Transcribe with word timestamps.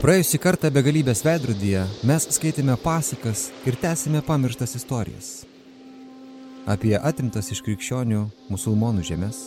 Praėjusį 0.00 0.38
kartą 0.40 0.70
begalybės 0.72 1.20
veidrodyje 1.26 1.82
mes 2.08 2.24
skaitėme 2.32 2.72
pasakas 2.80 3.50
ir 3.68 3.74
tęsime 3.76 4.22
pamirštas 4.24 4.72
istorijas. 4.78 5.26
Apie 6.64 6.94
atimtas 6.96 7.50
iš 7.52 7.60
krikščionių 7.66 8.20
musulmonų 8.48 9.04
žemės, 9.04 9.40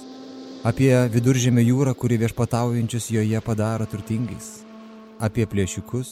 apie 0.61 0.91
viduržėmio 1.15 1.63
jūrą, 1.65 1.95
kuri 1.97 2.19
viešpataujančius 2.21 3.09
joje 3.15 3.41
padaro 3.41 3.87
turtingais, 3.89 4.51
apie 5.17 5.47
plėšiukus, 5.49 6.11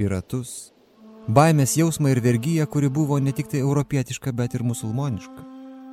piratus, 0.00 0.54
baimės 1.28 1.76
jausmą 1.76 2.14
ir 2.14 2.22
vergyją, 2.24 2.64
kuri 2.72 2.88
buvo 2.88 3.20
ne 3.20 3.36
tik 3.36 3.52
tai 3.52 3.60
europietiška, 3.66 4.32
bet 4.32 4.56
ir 4.56 4.64
musulmoniška, 4.64 5.44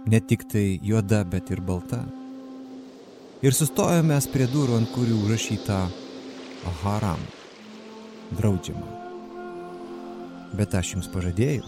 ne 0.07 0.23
tik 0.31 0.47
tai 0.47 0.79
juoda, 0.79 1.25
bet 1.27 1.51
ir 1.51 1.59
balta. 1.59 2.05
Ir 3.43 3.51
sustojome 3.51 4.23
prie 4.31 4.47
durų, 4.47 4.79
ant 4.79 4.95
kurių 4.95 5.19
užrašyta 5.25 5.83
haram, 6.85 7.19
draudžiama. 8.37 8.87
Bet 10.57 10.75
aš 10.75 10.95
jums 10.95 11.09
pažadėjau 11.11 11.67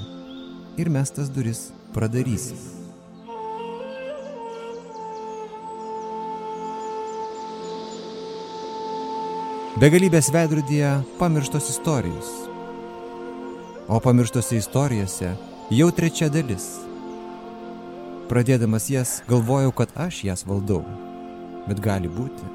ir 0.77 0.89
mes 0.89 1.11
tas 1.13 1.29
duris 1.31 1.69
pradarysim. 1.95 2.57
Begalybės 9.83 10.29
veidrodyje 10.31 10.89
pamirštos 11.17 11.71
istorijos. 11.73 12.27
O 13.89 13.97
pamirštose 13.99 14.59
istorijose 14.61 15.31
jau 15.73 15.87
trečia 15.91 16.29
dalis. 16.31 16.67
Pradėdamas 18.29 18.85
jas 18.93 19.15
galvojau, 19.27 19.73
kad 19.75 19.91
aš 19.99 20.21
jas 20.29 20.45
valdau. 20.47 20.83
Bet 21.67 21.81
gali 21.83 22.07
būti, 22.07 22.47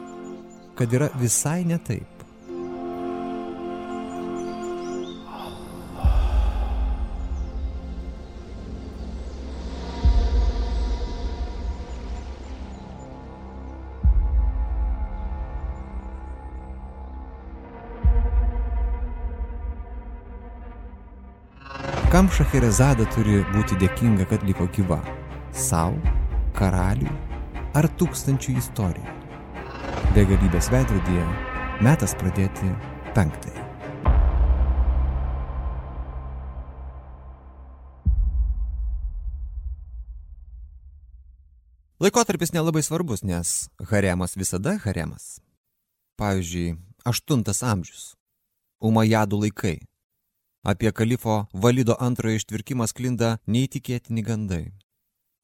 kad 0.78 0.94
yra 0.94 1.10
visai 1.20 1.64
ne 1.68 1.76
taip. 1.82 2.17
Kam 22.18 22.26
Šacherezada 22.34 23.04
turi 23.14 23.44
būti 23.54 23.76
dėkinga, 23.78 24.24
kad 24.26 24.42
liko 24.42 24.64
gyva? 24.74 24.96
Sau, 25.54 25.92
karaliui 26.58 27.12
ar 27.78 27.86
tūkstančių 27.94 28.56
istorijų? 28.58 29.12
Begalybės 30.16 30.66
veidrodyje 30.74 31.26
metas 31.86 32.16
pradėti 32.18 32.72
penktąjį. 33.14 33.62
Laikotarpis 42.02 42.50
nelabai 42.56 42.82
svarbus, 42.82 43.22
nes 43.22 43.68
haremas 43.92 44.34
visada 44.34 44.74
haremas. 44.82 45.36
Pavyzdžiui, 46.18 46.80
aštuntas 47.06 47.62
amžius. 47.62 48.08
Umajadų 48.82 49.44
laikai. 49.44 49.76
Apie 50.62 50.92
kalifo 50.92 51.46
valido 51.52 51.94
antrojo 51.98 52.36
ištvirkimą 52.40 52.86
sklinda 52.90 53.36
neįtikėtini 53.46 54.24
gandai. 54.26 54.64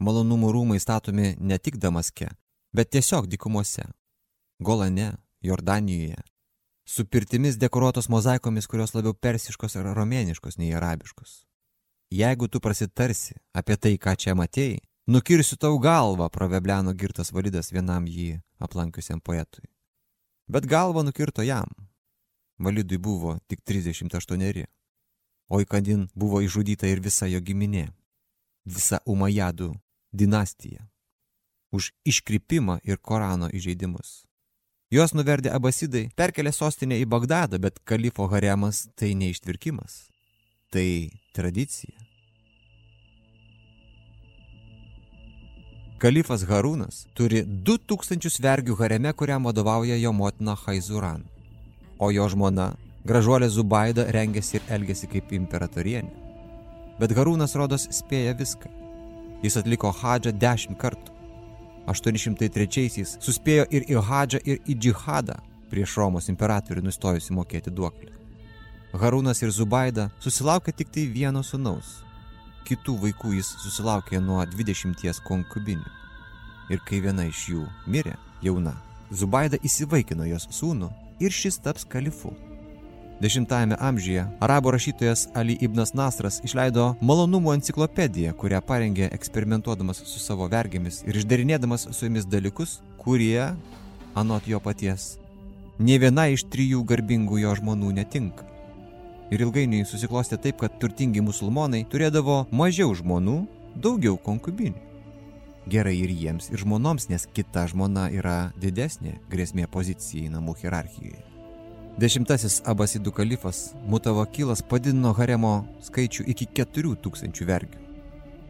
Malonumų 0.02 0.50
rūmai 0.52 0.80
statomi 0.82 1.36
ne 1.38 1.58
tik 1.58 1.78
Damaske, 1.78 2.32
bet 2.74 2.90
tiesiog 2.90 3.28
dikumose. 3.30 3.86
Golane, 4.58 5.12
Jordanijoje. 5.40 6.18
Su 6.84 7.06
pirtimis 7.06 7.56
dekoruotos 7.56 8.08
mozaikomis, 8.08 8.66
kurios 8.66 8.92
labiau 8.94 9.14
persiškos 9.14 9.78
ar 9.78 9.94
romėniškos 9.96 10.58
nei 10.58 10.74
arabiškos. 10.74 11.44
Jeigu 12.10 12.48
tu 12.48 12.60
prasitarsi 12.60 13.38
apie 13.54 13.76
tai, 13.76 13.94
ką 13.96 14.16
čia 14.18 14.34
matėjai, 14.34 14.82
nukirsiu 15.06 15.56
tau 15.56 15.78
galvą, 15.78 16.28
pravebleno 16.28 16.92
girtas 16.92 17.32
validas 17.32 17.72
vienam 17.72 18.04
jį 18.10 18.42
aplankiusiam 18.58 19.22
poetui. 19.22 19.64
Bet 20.50 20.66
galvą 20.66 21.06
nukirto 21.06 21.42
jam. 21.42 21.70
Validui 22.58 22.98
buvo 22.98 23.38
tik 23.48 23.64
38 23.64 24.66
o 25.48 25.60
įkandin 25.60 26.08
buvo 26.14 26.40
išžudyta 26.44 26.88
ir 26.88 27.00
visa 27.04 27.28
jo 27.30 27.40
giminė, 27.40 27.88
visa 28.64 29.00
Umajadų 29.06 29.74
dinastija, 30.12 30.86
už 31.72 31.92
iškrypimą 32.04 32.80
ir 32.84 32.98
Korano 32.98 33.50
įžeidimus. 33.50 34.24
Juos 34.94 35.14
nuverdė 35.16 35.50
abasidai, 35.50 36.06
perkelė 36.14 36.52
sostinę 36.54 37.00
į 37.02 37.08
Bagdadą, 37.10 37.58
bet 37.58 37.80
kalifo 37.88 38.28
haremas 38.30 38.84
tai 38.94 39.14
neištvirkimas, 39.18 40.04
tai 40.70 41.10
tradicija. 41.34 41.96
Kalifas 45.98 46.44
Harūnas 46.44 47.06
turi 47.16 47.40
2000 47.42 48.42
vergių 48.44 48.76
hareme, 48.76 49.12
kuriam 49.16 49.46
vadovauja 49.48 49.96
jo 49.96 50.12
motina 50.12 50.54
Haizuran, 50.54 51.24
o 51.98 52.10
jo 52.12 52.28
žmona 52.28 52.74
Gražuolė 53.04 53.50
Zubaida 53.52 54.06
rengėsi 54.16 54.56
ir 54.56 54.68
elgėsi 54.72 55.08
kaip 55.12 55.32
imperatorienė. 55.36 56.08
Bet 56.96 57.12
Harūnas 57.12 57.52
rodos 57.58 57.84
spėja 57.92 58.32
viską. 58.38 58.70
Jis 59.44 59.58
atliko 59.60 59.90
hadžą 59.92 60.32
dešimt 60.32 60.78
kartų. 60.80 61.12
803-aisiais 61.92 63.18
suspėjo 63.20 63.66
ir 63.76 63.84
į 63.92 64.00
hadžą, 64.08 64.40
ir 64.48 64.62
į 64.64 64.76
džihadą 64.80 65.36
prieš 65.68 65.98
Romos 66.00 66.30
imperatorių 66.32 66.86
nustojusi 66.86 67.36
mokėti 67.36 67.74
duoklį. 67.76 68.08
Harūnas 68.96 69.42
ir 69.44 69.52
Zubaida 69.52 70.08
susilaukė 70.24 70.72
tik 70.72 70.88
tai 70.94 71.04
vieno 71.10 71.42
sunaus. 71.44 71.98
Kitų 72.64 72.96
vaikų 73.02 73.34
jis 73.36 73.52
susilaukė 73.66 74.22
nuo 74.24 74.40
20 74.48 75.20
konkubinių. 75.28 75.92
Ir 76.72 76.80
kai 76.88 77.02
viena 77.04 77.28
iš 77.28 77.44
jų 77.52 77.68
mirė, 77.84 78.16
jauna, 78.40 78.78
Zubaida 79.12 79.60
įsivaikino 79.60 80.24
jos 80.30 80.48
sūnų 80.56 80.88
ir 81.20 81.34
šis 81.34 81.60
taps 81.60 81.84
kalifu. 81.84 82.32
Dešimtajame 83.22 83.76
amžiuje 83.78 84.24
arabų 84.42 84.72
rašytojas 84.74 85.28
Ali 85.38 85.54
Ibnas 85.62 85.92
Nasras 85.94 86.40
išleido 86.42 86.96
malonumų 86.98 87.52
enciklopediją, 87.54 88.32
kurią 88.34 88.58
parengė 88.66 89.06
eksperimentuodamas 89.14 90.00
su 90.02 90.18
savo 90.18 90.48
vergėmis 90.50 91.04
ir 91.06 91.20
išdarinėdamas 91.20 91.86
su 91.94 92.08
jomis 92.08 92.26
dalykus, 92.26 92.80
kurie, 92.98 93.52
anot 94.18 94.48
jo 94.50 94.58
paties, 94.60 95.12
ne 95.78 95.98
viena 96.02 96.26
iš 96.32 96.42
trijų 96.50 96.82
garbingų 96.90 97.38
jo 97.44 97.52
žmonų 97.60 97.92
netinka. 98.00 98.48
Ir 99.30 99.44
ilgainiui 99.46 99.86
susiklostė 99.86 100.40
taip, 100.42 100.58
kad 100.64 100.74
turtingi 100.82 101.22
musulmonai 101.22 101.84
turėdavo 101.90 102.40
mažiau 102.50 102.96
žmonų, 102.98 103.36
daugiau 103.78 104.18
konkubinių. 104.26 104.82
Gerai 105.70 105.94
ir 106.02 106.10
jiems, 106.10 106.50
ir 106.50 106.60
žmonoms, 106.60 107.06
nes 107.14 107.28
kita 107.30 107.68
žmona 107.70 108.10
yra 108.12 108.50
didesnė 108.60 109.20
grėsmė 109.30 109.70
pozicijai 109.70 110.34
namų 110.34 110.58
hierarchijoje. 110.64 111.33
Dešimtasis 111.94 112.56
Abasidų 112.66 113.12
kalifas 113.14 113.70
Mutavakilas 113.86 114.58
padidino 114.66 115.14
haremo 115.14 115.62
skaičių 115.86 116.26
iki 116.32 116.48
4000 116.50 117.46
vergių. 117.46 117.78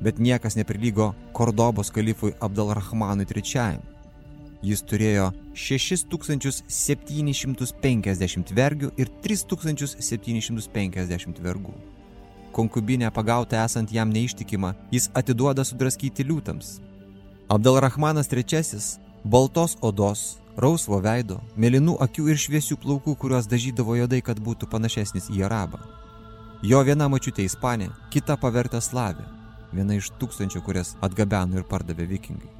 Bet 0.00 0.16
niekas 0.16 0.56
neprilygo 0.56 1.12
Kordobos 1.37 1.93
kalifui 1.93 2.32
Abdalrahmanui 2.41 3.28
III. 3.28 3.84
Jis 4.65 4.81
turėjo 4.88 5.37
6750 5.53 8.49
vergių 8.56 8.88
ir 8.97 9.12
3750 9.27 11.37
vergų. 11.44 11.76
Konkubinę 12.56 13.12
pagautą 13.12 13.61
esant 13.61 13.93
jam 13.93 14.08
neištikimą, 14.08 14.73
jis 14.88 15.12
atiduoda 15.12 15.61
sudraskyti 15.69 16.25
liūtams. 16.25 16.81
Abdalrahmanas 17.52 18.25
III 18.32 19.05
baltos 19.25 19.76
odos 19.82 20.44
rausvo 20.61 21.01
veido, 21.03 21.41
mėlynų 21.56 21.97
akių 22.05 22.29
ir 22.33 22.41
šviesių 22.41 22.79
plaukų, 22.83 23.17
kuriuos 23.19 23.49
dažydavo 23.51 23.97
juodai, 23.99 24.21
kad 24.23 24.41
būtų 24.41 24.69
panašesnis 24.71 25.31
į 25.33 25.45
arabą. 25.49 25.81
Jo 26.62 26.83
viena 26.87 27.09
mačiutė 27.12 27.45
ispanė, 27.45 27.91
kita 28.11 28.37
paverta 28.41 28.81
slavė, 28.81 29.27
viena 29.75 29.99
iš 29.99 30.12
tūkstančių, 30.21 30.62
kurias 30.65 30.95
atgabeno 31.05 31.59
ir 31.59 31.67
pardavė 31.69 32.06
vikingai. 32.09 32.53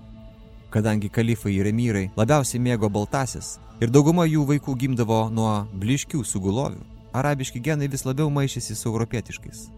Kadangi 0.75 1.09
kalifai 1.09 1.55
ir 1.55 1.71
emyrai 1.71 2.09
labiausiai 2.19 2.61
mėgo 2.61 2.91
baltasis 2.91 3.55
ir 3.81 3.93
dauguma 3.95 4.27
jų 4.27 4.43
vaikų 4.49 4.75
gimdavo 4.81 5.21
nuo 5.31 5.53
bliškių 5.79 6.25
sugulovių, 6.27 6.83
arabiški 7.15 7.63
genai 7.63 7.89
vis 7.89 8.05
labiau 8.05 8.27
maišėsi 8.35 8.75
su 8.75 8.91
europietiškais. 8.91 9.69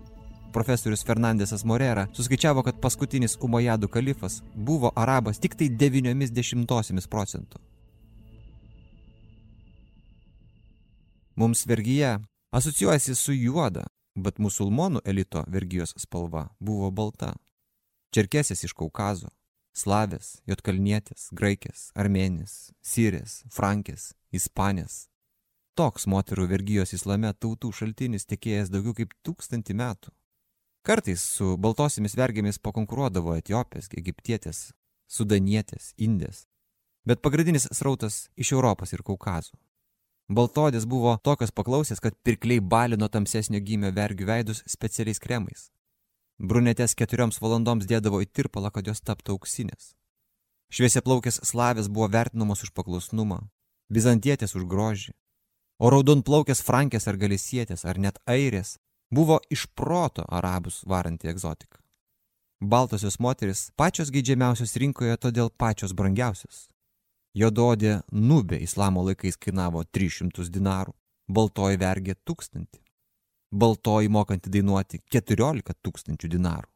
Profesorius 0.56 1.04
Fernandesas 1.04 1.66
Morera 1.68 2.06
suskaičiavo, 2.16 2.62
kad 2.64 2.80
paskutinis 2.80 3.36
Umajadų 3.44 3.90
kalifas 3.92 4.40
buvo 4.56 4.88
arabas 4.96 5.36
tik 5.36 5.54
tai 5.60 5.68
90 5.68 7.10
procentų. 7.12 7.65
Mums 11.36 11.66
vergyje 11.66 12.18
asocijuojasi 12.50 13.14
su 13.14 13.34
juoda, 13.36 13.82
bet 14.16 14.38
musulmonų 14.40 15.02
elito 15.04 15.42
vergyjos 15.52 15.92
spalva 16.00 16.46
buvo 16.60 16.88
balta. 16.90 17.34
Čerkesės 18.16 18.64
iš 18.64 18.72
Kaukazo, 18.72 19.28
slavės, 19.76 20.38
jotkalnietės, 20.48 21.28
graikės, 21.36 21.90
armenės, 21.92 22.70
sirės, 22.80 23.42
frankės, 23.52 24.14
ispanės. 24.32 25.08
toks 25.76 26.06
moterų 26.06 26.46
vergyjos 26.48 26.94
islame 26.96 27.34
tautų 27.36 27.68
šaltinis 27.72 28.24
tekėjęs 28.24 28.70
daugiau 28.72 28.94
kaip 28.96 29.12
tūkstantį 29.20 29.74
metų. 29.76 30.12
Kartais 30.82 31.20
su 31.20 31.58
baltosiamis 31.60 32.16
vergėmis 32.16 32.58
pakonkuruodavo 32.58 33.36
etiopės, 33.36 33.90
egiptietės, 33.92 34.72
sudanietės, 35.06 35.92
indės, 35.98 36.46
bet 37.04 37.20
pagrindinis 37.20 37.68
srautas 37.72 38.30
iš 38.36 38.52
Europos 38.56 38.96
ir 38.96 39.04
Kaukazų. 39.04 39.52
Baltodės 40.28 40.86
buvo 40.90 41.12
tokios 41.22 41.52
paklausęs, 41.54 42.00
kad 42.02 42.16
pirkliai 42.26 42.58
balino 42.60 43.06
tamsesnio 43.08 43.60
gymio 43.62 43.92
vergių 43.94 44.26
veidus 44.26 44.64
specialiais 44.66 45.22
kremais. 45.22 45.68
Brunetės 46.38 46.96
keturioms 46.98 47.38
valandoms 47.40 47.86
dėdavo 47.86 48.18
į 48.24 48.26
tirpalą, 48.34 48.72
kad 48.74 48.90
jos 48.90 49.00
taptų 49.00 49.36
auksinės. 49.36 49.94
Šviesiaplaukės 50.74 51.38
slavės 51.46 51.86
buvo 51.86 52.10
vertinamos 52.10 52.64
už 52.66 52.74
paklusnumą, 52.74 53.38
bizantietės 53.88 54.56
už 54.58 54.66
grožį, 54.66 55.14
o 55.78 55.94
raudonplaukės 55.94 56.60
frankės 56.60 57.06
ar 57.06 57.16
galisietės 57.22 57.86
ar 57.86 58.02
net 58.02 58.18
airės 58.26 58.80
buvo 59.14 59.38
iš 59.48 59.68
proto 59.78 60.26
arabus 60.26 60.82
varanti 60.84 61.30
egzotika. 61.30 61.78
Baltosios 62.60 63.20
moteris 63.20 63.70
pačios 63.76 64.10
geidžiamiausios 64.10 64.74
rinkoje, 64.80 65.14
todėl 65.22 65.52
pačios 65.54 65.94
brangiausios. 65.94 66.66
Jododė 67.36 68.00
nubė 68.12 68.62
islamo 68.64 69.04
laikais 69.04 69.36
kainavo 69.36 69.84
300 69.84 70.48
dinarų, 70.50 70.96
baltoji 71.28 71.80
vergė 71.82 72.16
tūkstantį 72.24 72.80
baltoji 73.56 74.08
mokanti 74.08 74.50
dainuoti 74.50 75.00
14 75.12 75.76
tūkstančių 75.84 76.30
dinarų. 76.30 76.68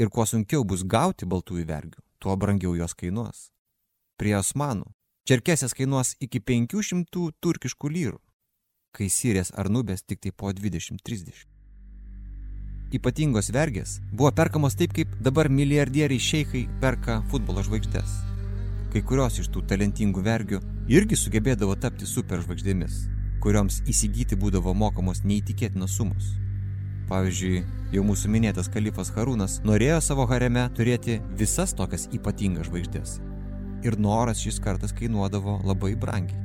Ir 0.00 0.08
kuo 0.08 0.24
sunkiau 0.26 0.64
bus 0.64 0.84
gauti 0.84 1.28
baltųjų 1.28 1.66
vergių, 1.68 2.00
tuo 2.18 2.36
brangiau 2.36 2.74
jos 2.76 2.94
kainuos. 2.94 3.50
Prie 4.16 4.34
osmanų 4.36 4.88
čerkesės 5.28 5.74
kainuos 5.76 6.16
iki 6.20 6.40
500 6.40 7.30
turkiškų 7.40 7.92
lyrų, 7.96 8.18
kai 8.96 9.08
sirės 9.08 9.52
ar 9.56 9.70
nubės 9.70 10.02
tik 10.02 10.20
tai 10.24 10.32
po 10.32 10.52
20-30. 10.52 11.46
Ypatingos 12.92 13.48
vergės 13.52 14.00
buvo 14.12 14.32
perkamos 14.36 14.76
taip, 14.76 14.92
kaip 14.92 15.14
dabar 15.20 15.48
milijardieriai 15.48 16.20
šeikai 16.20 16.66
perka 16.80 17.22
futbolo 17.32 17.64
žvaigždės. 17.64 18.31
Kai 18.92 19.00
kurios 19.08 19.40
iš 19.40 19.48
tų 19.48 19.64
talentingų 19.70 20.22
vergių 20.22 20.60
irgi 20.92 21.16
sugebėdavo 21.16 21.78
tapti 21.80 22.04
superžvaigždėmis 22.08 23.02
kurioms 23.42 23.80
įsigyti 23.90 24.38
būdavo 24.38 24.72
mokamos 24.78 25.24
neįtikėtinos 25.26 25.96
sumos. 25.98 26.30
Pavyzdžiui, 27.10 27.64
jau 27.92 28.04
mūsų 28.06 28.30
minėtas 28.30 28.70
kalifas 28.72 29.10
Harūnas 29.16 29.58
norėjo 29.66 29.98
savo 30.06 30.28
hareme 30.30 30.62
turėti 30.76 31.18
visas 31.40 31.74
tokias 31.78 32.06
ypatingas 32.14 32.70
žvaigždės. 32.70 33.18
Ir 33.82 33.98
noras 33.98 34.40
šis 34.44 34.62
kartas 34.62 34.94
kainuodavo 34.94 35.58
labai 35.66 35.96
brangiai. 35.98 36.38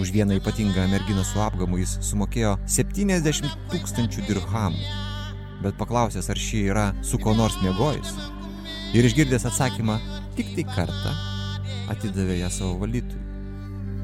Už 0.00 0.12
vieną 0.14 0.38
ypatingą 0.38 0.86
merginą 0.88 1.24
su 1.28 1.40
apgamu 1.44 1.80
jis 1.80 1.98
sumokėjo 2.04 2.56
70 2.68 3.56
tūkstančių 3.72 4.28
dirhamų. 4.28 4.99
Bet 5.60 5.76
paklausęs, 5.80 6.30
ar 6.32 6.38
ši 6.40 6.62
yra 6.72 6.86
su 7.04 7.18
ko 7.20 7.34
nors 7.36 7.58
miegojus, 7.60 8.14
ir 8.96 9.04
išgirdęs 9.04 9.44
atsakymą 9.50 9.98
tik 10.38 10.54
tai 10.56 10.64
kartą 10.68 11.12
atidavė 11.92 12.38
ją 12.40 12.50
savo 12.54 12.78
valytui. 12.80 13.18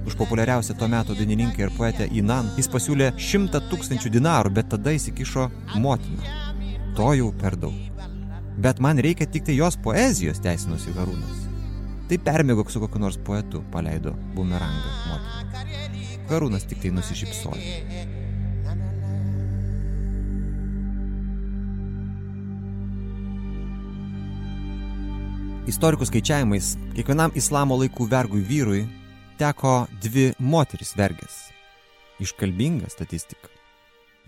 Už 0.06 0.14
populiariausią 0.14 0.76
to 0.78 0.88
meto 0.88 1.14
dainininką 1.18 1.64
ir 1.64 1.72
poetę 1.74 2.06
Inan 2.14 2.52
jis 2.58 2.68
pasiūlė 2.70 3.08
šimtą 3.18 3.62
tūkstančių 3.70 4.12
dinarų, 4.14 4.52
bet 4.58 4.68
tada 4.70 4.94
įsikišo 4.94 5.48
motina. 5.82 6.44
To 6.98 7.10
jau 7.18 7.32
per 7.40 7.56
daug. 7.58 7.74
Bet 8.62 8.78
man 8.80 9.02
reikia 9.02 9.26
tik 9.26 9.48
tai 9.48 9.56
jos 9.58 9.76
poezijos, 9.82 10.38
teisinosi 10.44 10.94
Harūnas. 10.96 11.42
Tai 12.06 12.20
permėgok 12.28 12.70
su 12.70 12.80
kokiu 12.80 13.02
nors 13.02 13.18
poetu, 13.18 13.64
paleido 13.72 14.14
bumerangą 14.36 14.94
motina. 15.10 15.64
Harūnas 16.30 16.68
tik 16.70 16.84
tai 16.84 16.94
nusišypsojo. 16.94 18.15
Istorikų 25.66 26.06
skaičiavimais, 26.06 26.66
kiekvienam 26.94 27.32
islamo 27.34 27.74
laikų 27.74 28.04
vergui 28.06 28.38
vyrui 28.46 28.84
teko 29.34 29.88
dvi 29.98 30.28
moteris 30.38 30.92
vergės. 30.94 31.48
Iškalbinga 32.22 32.86
statistika. 32.86 33.50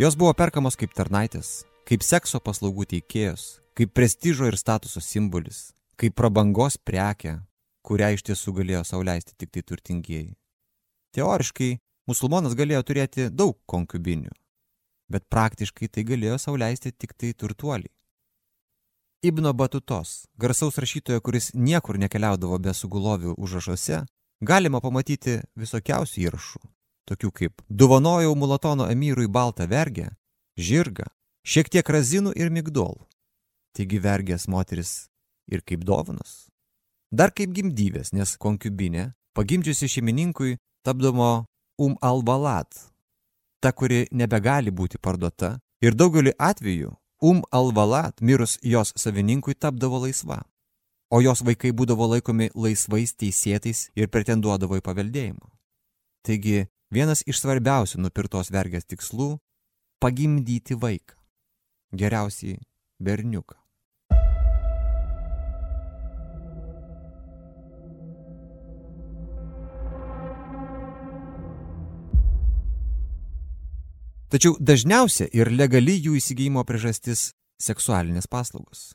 Jos 0.03 0.17
buvo 0.19 0.33
perkamos 0.35 0.75
kaip 0.75 0.97
tarnaitės, 0.99 1.63
kaip 1.87 2.03
sekso 2.03 2.41
paslaugų 2.43 2.89
teikėjos, 2.91 3.45
kaip 3.79 3.93
prestižo 3.95 4.49
ir 4.51 4.59
statuso 4.59 4.99
simbolis, 4.99 5.69
kaip 5.95 6.17
prabangos 6.19 6.75
prekia, 6.75 7.37
kurią 7.87 8.17
iš 8.17 8.27
tiesų 8.27 8.57
galėjo 8.57 8.83
sauliaisti 8.91 9.37
tik 9.39 9.55
tai 9.55 9.63
turtingieji. 9.63 10.35
Teoriškai, 11.15 11.77
musulmonas 12.11 12.59
galėjo 12.59 12.83
turėti 12.83 13.29
daug 13.31 13.55
konkubinių, 13.71 14.35
bet 15.07 15.31
praktiškai 15.31 15.87
tai 15.87 16.03
galėjo 16.03 16.41
sauliaisti 16.49 16.91
tik 16.99 17.15
tai 17.15 17.31
turtuoliai. 17.31 17.95
Ibno 19.23 19.53
Batutos, 19.53 20.27
garsaus 20.37 20.79
rašytojo, 20.79 21.21
kuris 21.21 21.51
niekur 21.55 21.97
nekeliaudavo 21.99 22.55
be 22.63 22.71
sugulovių 22.71 23.33
užrašuose, 23.35 24.05
galima 24.39 24.79
pamatyti 24.79 25.41
visokiausių 25.59 26.21
įrašų, 26.23 26.61
tokių 27.11 27.31
kaip 27.41 27.65
Dovanojau 27.67 28.37
Mulatono 28.39 28.87
emyrui 28.87 29.27
baltą 29.27 29.67
vergę, 29.67 30.13
žirgą, 30.55 31.09
šiek 31.43 31.67
tiek 31.67 31.91
razinų 31.91 32.37
ir 32.39 32.53
migdolų. 32.55 33.09
Taigi 33.75 33.99
vergės 33.99 34.47
moteris 34.47 35.09
ir 35.51 35.67
kaip 35.67 35.83
dovanos. 35.83 36.47
Dar 37.11 37.35
kaip 37.35 37.51
gimdyvės, 37.51 38.13
nes 38.15 38.37
konkubinė, 38.39 39.17
pagimdžiusi 39.35 39.91
šeimininkui, 39.97 40.61
tapdavo 40.87 41.49
um 41.83 41.99
albalat, 41.99 42.71
ta, 43.59 43.75
kuri 43.75 44.07
nebegali 44.13 44.71
būti 44.71 45.03
parduota 45.03 45.57
ir 45.83 45.99
daugeliu 45.99 46.39
atveju 46.39 46.95
Um 47.21 47.43
Alvalat 47.51 48.21
mirus 48.21 48.59
jos 48.63 48.93
savininkui 48.97 49.55
tapdavo 49.55 49.99
laisva, 50.05 50.39
o 51.11 51.19
jos 51.19 51.43
vaikai 51.43 51.73
būdavo 51.75 52.07
laikomi 52.13 52.47
laisvais 52.55 53.17
teisėtais 53.19 53.89
ir 53.99 54.07
pretenduodavo 54.07 54.79
į 54.79 54.85
paveldėjimą. 54.87 55.51
Taigi, 56.23 56.69
vienas 56.95 57.25
iš 57.27 57.41
svarbiausių 57.43 58.05
nupirtos 58.05 58.53
vergės 58.55 58.87
tikslų- 58.87 59.39
pagimdyti 60.03 60.79
vaiką. 60.79 61.19
Geriausiai 61.91 62.61
berniuką. 63.03 63.58
Tačiau 74.29 74.59
dažniausia 74.61 75.25
ir 75.33 75.49
legali 75.49 75.95
jų 76.05 76.19
įsigijimo 76.21 76.61
priežastis- 76.69 77.33
seksualinės 77.67 78.27
paslaugos. 78.29 78.93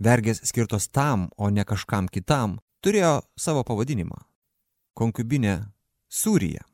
Vergės 0.00 0.40
skirtos 0.48 0.88
tam, 0.88 1.28
o 1.36 1.50
ne 1.50 1.64
kažkam 1.64 2.08
kitam, 2.08 2.58
turėjo 2.82 3.22
savo 3.36 3.64
pavadinimą- 3.64 4.16
konkubinė 4.98 5.72
Sūrija. 6.10 6.64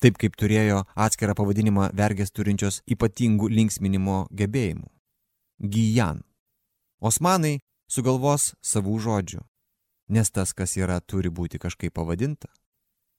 Taip 0.00 0.18
kaip 0.18 0.34
turėjo 0.36 0.84
atskirą 0.96 1.34
pavadinimą 1.34 1.92
vergės 1.94 2.32
turinčios 2.32 2.82
ypatingų 2.90 3.48
linksminimo 3.48 4.26
gebėjimų- 4.34 4.90
Gijan. 5.72 6.24
Osmanai 7.00 7.60
sugalvos 7.88 8.54
savų 8.60 8.98
žodžių, 8.98 9.40
nes 10.08 10.30
tas, 10.30 10.52
kas 10.52 10.76
yra, 10.76 11.00
turi 11.00 11.30
būti 11.30 11.60
kažkaip 11.60 11.94
pavadinta. 11.94 12.48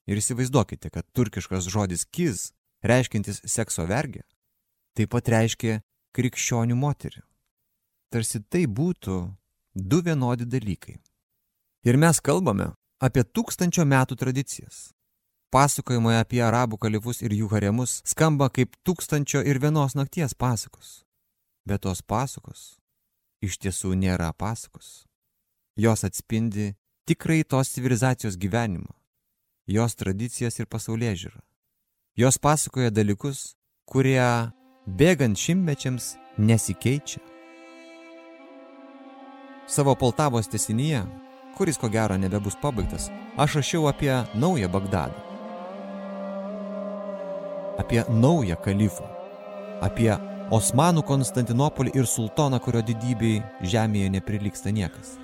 Ir 0.05 0.17
įsivaizduokite, 0.17 0.91
kad 0.91 1.05
turkiškas 1.13 1.63
žodis 1.71 2.05
kiz 2.05 2.51
reiškintis 2.85 3.41
sekso 3.49 3.85
vergę, 3.89 4.23
taip 4.95 5.11
pat 5.13 5.29
reiškia 5.33 5.81
krikščionių 6.15 6.77
moterį. 6.79 7.21
Tarsi 8.13 8.41
tai 8.49 8.65
būtų 8.69 9.17
du 9.75 10.01
vienodi 10.05 10.45
dalykai. 10.47 10.99
Ir 11.85 11.97
mes 12.01 12.21
kalbame 12.23 12.71
apie 13.03 13.23
tūkstančio 13.23 13.85
metų 13.85 14.17
tradicijas. 14.21 14.91
Pasakojimai 15.53 16.17
apie 16.19 16.41
arabų 16.43 16.79
kalifus 16.81 17.21
ir 17.21 17.35
jų 17.35 17.49
haremus 17.51 17.99
skamba 18.07 18.49
kaip 18.49 18.73
tūkstančio 18.87 19.43
ir 19.45 19.59
vienos 19.63 19.95
nakties 19.95 20.33
pasakos. 20.33 21.03
Bet 21.65 21.83
tos 21.85 22.01
pasakos 22.01 22.75
iš 23.45 23.59
tiesų 23.61 23.93
nėra 23.99 24.31
pasakos. 24.33 25.05
Jos 25.75 26.05
atspindi 26.07 26.73
tikrai 27.07 27.43
tos 27.43 27.71
civilizacijos 27.75 28.37
gyvenimą, 28.39 28.93
jos 29.67 29.95
tradicijas 29.95 30.59
ir 30.59 30.69
pasaulyje 30.71 31.15
žiūrą. 31.25 31.41
Jos 32.15 32.37
pasakoja 32.39 32.93
dalykus, 32.95 33.57
kurie 33.91 34.23
bėgant 34.87 35.35
šimtmečiams 35.35 36.13
nesikeičia. 36.39 37.19
Savo 39.67 39.97
Poltavos 39.99 40.47
tesinyje, 40.47 41.01
kuris 41.57 41.75
ko 41.75 41.89
gero 41.91 42.15
nebebus 42.15 42.55
pabaigtas, 42.61 43.09
aš 43.35 43.57
rašiau 43.59 43.89
apie 43.91 44.13
naują 44.31 44.71
Bagdadą. 44.71 45.19
Apie 47.83 48.05
naują 48.07 48.55
kalifą. 48.63 49.11
Apie 49.83 50.13
Osmanų 50.55 51.03
Konstantinopolį 51.03 51.97
ir 51.99 52.07
sultoną, 52.07 52.63
kurio 52.63 52.79
didybei 52.79 53.43
žemėje 53.59 54.15
neprilyksta 54.15 54.71
niekas. 54.71 55.17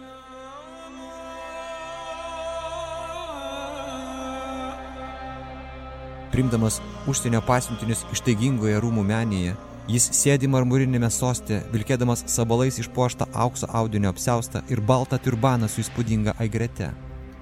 Primdamas 6.31 6.79
užsienio 7.11 7.41
pasiuntinius 7.43 8.05
ištaigingoje 8.15 8.77
rūmų 8.79 9.03
menėje, 9.03 9.55
jis 9.91 10.05
sėdi 10.15 10.47
marmurinėme 10.47 11.09
soste, 11.11 11.59
vilkėdamas 11.73 12.23
sabalais 12.31 12.79
išpuoštą 12.79 13.27
aukso 13.45 13.67
audinio 13.67 14.13
apseustą 14.13 14.61
ir 14.71 14.79
baltą 14.79 15.19
turbaną 15.19 15.67
su 15.67 15.83
įspūdinga 15.83 16.38
aigrete, 16.39 16.91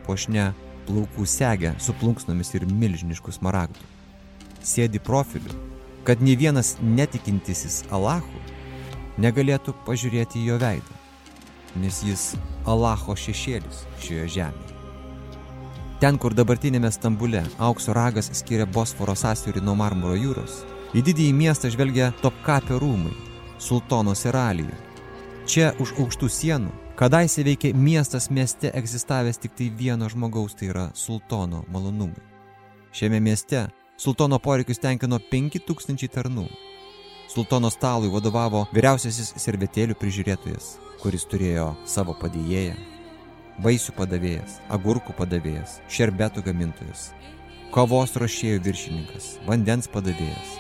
pošne 0.07 0.51
plaukų 0.87 1.25
segę 1.29 1.75
su 1.77 1.93
plunksnomis 2.01 2.53
ir 2.57 2.65
milžiniškus 2.65 3.41
maragdų. 3.45 3.85
Sėdi 4.65 4.99
profiliu, 4.99 5.53
kad 6.03 6.23
nei 6.25 6.35
vienas 6.39 6.75
netikintisis 6.81 7.83
Allahu 7.93 8.41
negalėtų 9.21 9.75
pažiūrėti 9.85 10.41
į 10.41 10.49
jo 10.49 10.57
veidą, 10.63 10.99
nes 11.83 12.01
jis 12.07 12.33
Alacho 12.65 13.15
šešėlis 13.19 13.85
šioje 14.01 14.27
žemėje. 14.39 14.68
Ten, 15.99 16.15
kur 16.15 16.31
dabartinėme 16.31 16.87
Stambule 16.95 17.41
aukso 17.59 17.91
ragas 17.91 18.29
skiria 18.39 18.63
Bosforo 18.63 19.11
sąsiaurį 19.19 19.59
nuo 19.59 19.73
Marmuro 19.75 20.13
jūros, 20.15 20.61
į 20.95 21.01
didįjį 21.03 21.33
miestą 21.35 21.67
žvelgia 21.73 22.13
Topkapio 22.21 22.77
rūmai, 22.79 23.11
sultono 23.59 24.13
seralijų. 24.15 24.77
Čia 25.43 25.73
už 25.83 25.91
aukštų 25.99 26.29
sienų 26.31 26.71
kadaise 26.99 27.43
veikė 27.43 27.73
miestas 27.75 28.29
mieste 28.31 28.71
egzistavęs 28.79 29.41
tik 29.43 29.57
tai 29.57 29.67
vieno 29.75 30.07
žmogaus, 30.07 30.55
tai 30.55 30.69
yra 30.71 30.85
sultono 30.95 31.65
malonumai. 31.67 32.23
Šiame 32.95 33.19
mieste 33.19 33.65
sultono 33.99 34.39
poreikius 34.39 34.79
tenkino 34.79 35.19
5000 35.19 36.07
tarnų. 36.15 36.45
Sultono 37.27 37.67
stalui 37.69 38.07
vadovavo 38.13 38.63
vyriausiasis 38.71 39.33
servetėlių 39.35 39.99
prižiūrėtojas, 39.99 40.77
kuris 41.03 41.27
turėjo 41.27 41.73
savo 41.83 42.15
padėjėją, 42.23 42.79
vaisių 43.63 43.93
padavėjas, 43.97 44.59
agurkų 44.71 45.13
padavėjas, 45.17 45.79
šerbetų 45.91 46.43
gamintojas, 46.45 47.09
kavos 47.75 48.15
rošėjų 48.19 48.61
viršininkas, 48.65 49.33
vandens 49.47 49.89
padavėjas, 49.91 50.53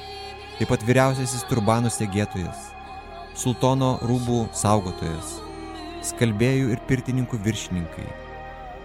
taip 0.57 0.71
pat 0.73 0.83
vyriausiasis 0.87 1.45
turbanų 1.49 1.91
segėtojas, 1.95 2.65
sultono 3.39 3.95
rūbų 4.03 4.41
saugotojas, 4.57 5.37
skalbėjų 6.11 6.73
ir 6.75 6.83
pirtininkų 6.91 7.39
viršininkai, 7.45 8.07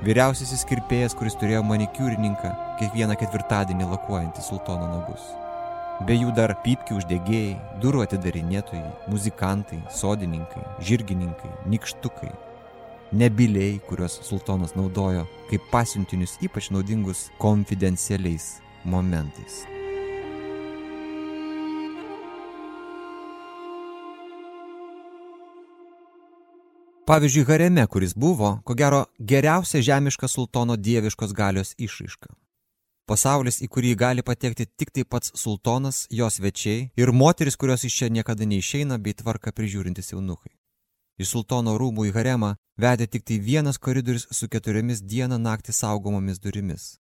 vyriausiasis 0.06 0.62
kirpėjas, 0.70 1.18
kuris 1.18 1.34
turėjo 1.40 1.64
manikiūrininką 1.66 2.54
kiekvieną 2.78 3.18
ketvirtadienį 3.18 3.90
lakuojantį 3.96 4.46
sultono 4.46 4.90
nagus. 4.94 5.26
Be 6.06 6.16
jų 6.18 6.32
dar 6.34 6.56
pypkių 6.64 6.96
uždėgėjai, 6.98 7.54
durų 7.82 8.02
atidarinėtojai, 8.02 8.88
muzikantai, 9.10 9.78
sodininkai, 9.94 10.64
žirgininkai, 10.82 11.52
nikštukai, 11.70 12.32
nebiliai, 13.14 13.78
kuriuos 13.88 14.18
sultonas 14.26 14.74
naudojo 14.78 15.26
kaip 15.50 15.70
pasiuntinius 15.70 16.38
ypač 16.42 16.70
naudingus 16.74 17.28
konfidencialiais 17.38 18.58
momentais. 18.84 19.64
Pavyzdžiui, 27.04 27.44
hareme, 27.44 27.86
kuris 27.86 28.14
buvo, 28.16 28.62
ko 28.64 28.74
gero, 28.74 29.02
geriausia 29.20 29.82
žemiška 29.84 30.28
sultono 30.28 30.76
dieviškos 30.76 31.34
galios 31.36 31.74
išraiška. 31.76 32.32
Pasaulis, 33.04 33.60
į 33.60 33.68
kurį 33.68 33.90
gali 34.00 34.24
patekti 34.24 34.64
tik 34.64 34.88
tai 34.96 35.04
pats 35.04 35.34
sultonas, 35.36 36.06
jos 36.08 36.40
svečiai 36.40 36.88
ir 36.96 37.12
moteris, 37.12 37.60
kurios 37.60 37.84
iš 37.84 37.98
čia 37.98 38.08
niekada 38.08 38.48
neišeina, 38.48 38.96
bei 38.96 39.12
tvarka 39.12 39.52
prižiūrintis 39.52 40.14
jaunukai. 40.14 40.54
Iš 41.18 41.30
sultono 41.30 41.76
rūmų 41.78 42.08
į 42.08 42.14
haremą 42.16 42.54
vedė 42.80 43.06
tik 43.06 43.22
tai 43.28 43.38
vienas 43.38 43.78
koridorius 43.78 44.26
su 44.34 44.48
keturiomis 44.50 45.02
dieną 45.02 45.38
naktį 45.38 45.72
saugomomis 45.72 46.40
durimis. 46.42 46.98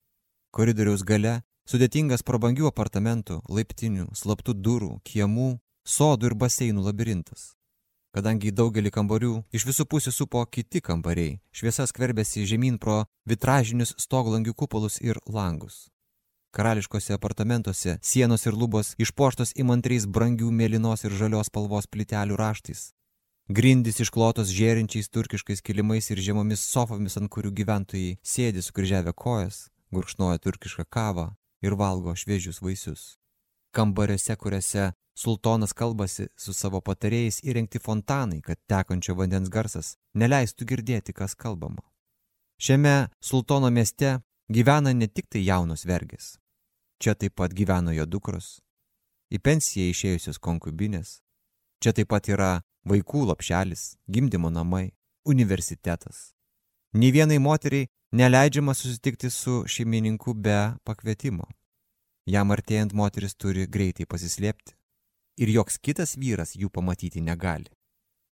Koridoriaus 0.51 1.05
gale 1.07 1.43
sudėtingas 1.71 2.27
prabangių 2.27 2.67
apartamentų, 2.73 3.39
laiptinių, 3.47 4.09
slaptų 4.19 4.57
durų, 4.59 4.93
kiemų, 5.07 5.61
sodų 5.87 6.33
ir 6.33 6.35
baseinų 6.43 6.83
labirintas. 6.89 7.53
Kadangi 8.11 8.51
į 8.51 8.57
daugelį 8.59 8.91
kambarių 8.91 9.35
iš 9.55 9.69
visų 9.69 9.87
pusių 9.87 10.11
supo 10.11 10.43
kiti 10.51 10.83
kambariai, 10.83 11.39
šviesa 11.55 11.87
skverbėsi 11.87 12.43
žemyn 12.43 12.81
pro 12.83 13.05
vitražinius 13.31 13.95
stoglangių 14.03 14.57
kupolus 14.59 14.99
ir 14.99 15.23
langus. 15.31 15.87
Karališkose 16.51 17.15
apartamentuose 17.15 18.01
sienos 18.03 18.49
ir 18.51 18.59
lubos 18.59 18.97
išpoštos 18.99 19.55
įmantriais 19.55 20.09
brangių 20.11 20.51
mėlynos 20.51 21.07
ir 21.07 21.15
žalios 21.15 21.47
spalvos 21.47 21.87
plitelių 21.87 22.35
raštais, 22.41 22.89
Grindys 23.51 23.97
išklotos 23.99 24.53
žėrinčiais 24.55 25.09
turkiškais 25.11 25.59
kilimais 25.67 26.07
ir 26.13 26.21
žemomis 26.23 26.61
sofomis, 26.63 27.17
ant 27.19 27.27
kurių 27.35 27.51
gyventojai 27.59 28.13
sėdi 28.23 28.63
sukryžiavę 28.63 29.11
kojas, 29.11 29.65
gurkšnoja 29.91 30.39
turkišką 30.39 30.85
kavą 30.87 31.25
ir 31.67 31.75
valgo 31.75 32.15
šviežius 32.15 32.61
vaisius. 32.63 33.17
Kambariuose, 33.75 34.37
kuriuose 34.39 34.85
sultonas 35.19 35.75
kalbasi 35.75 36.29
su 36.39 36.55
savo 36.55 36.79
patarėjais 36.79 37.41
įrengti 37.43 37.83
fontanai, 37.83 38.39
kad 38.39 38.61
tekančio 38.71 39.19
vandens 39.19 39.51
garsas 39.51 39.97
neleistų 40.15 40.71
girdėti, 40.71 41.11
kas 41.11 41.35
kalbama. 41.35 41.83
Šiame 42.63 43.11
sultono 43.19 43.75
mieste 43.75 44.21
gyvena 44.47 44.95
ne 44.95 45.11
tik 45.11 45.27
tai 45.27 45.43
jaunos 45.43 45.89
vergės. 45.91 46.37
Čia 47.03 47.19
taip 47.19 47.35
pat 47.35 47.51
gyveno 47.51 47.91
jo 47.99 48.07
dukros, 48.07 48.61
į 49.35 49.43
pensiją 49.43 49.91
išėjusios 49.91 50.39
konkubinės. 50.39 51.19
Čia 51.83 51.99
taip 51.99 52.15
pat 52.15 52.29
yra 52.31 52.61
vaikų 52.91 53.25
lopšelis, 53.31 53.95
gimdymo 54.11 54.51
namai, 54.51 54.91
universitetas. 55.25 56.33
Nė 56.95 57.13
vienai 57.15 57.39
moteriai 57.39 57.89
neleidžiama 58.13 58.75
susitikti 58.75 59.31
su 59.31 59.63
šeimininku 59.67 60.35
be 60.35 60.59
pakvietimo. 60.85 61.47
Jam 62.27 62.51
artėjant 62.51 62.95
moteris 62.95 63.35
turi 63.35 63.67
greitai 63.67 64.07
pasislėpti. 64.07 64.75
Ir 65.41 65.53
joks 65.55 65.79
kitas 65.79 66.17
vyras 66.21 66.57
jų 66.59 66.69
pamatyti 66.71 67.23
negali. 67.23 67.71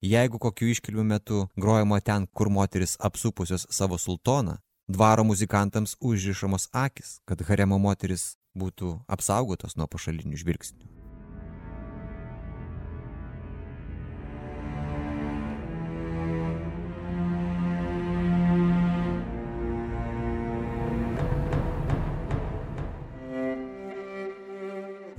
Jeigu 0.01 0.37
kokiu 0.37 0.67
iškilmiu 0.73 1.05
metu 1.05 1.47
grojama 1.55 2.01
ten, 2.01 2.27
kur 2.33 2.49
moteris 2.49 2.97
apsupusios 2.99 3.65
savo 3.69 3.97
sultoną, 3.97 4.57
dvaro 4.87 5.23
muzikantams 5.23 5.95
užrišamos 6.01 6.69
akis, 6.73 7.17
kad 7.25 7.41
haremo 7.47 7.79
moteris 7.79 8.35
būtų 8.57 8.99
apsaugotos 9.07 9.77
nuo 9.77 9.87
pašalinių 9.87 10.37
žvilgsnių. 10.43 10.96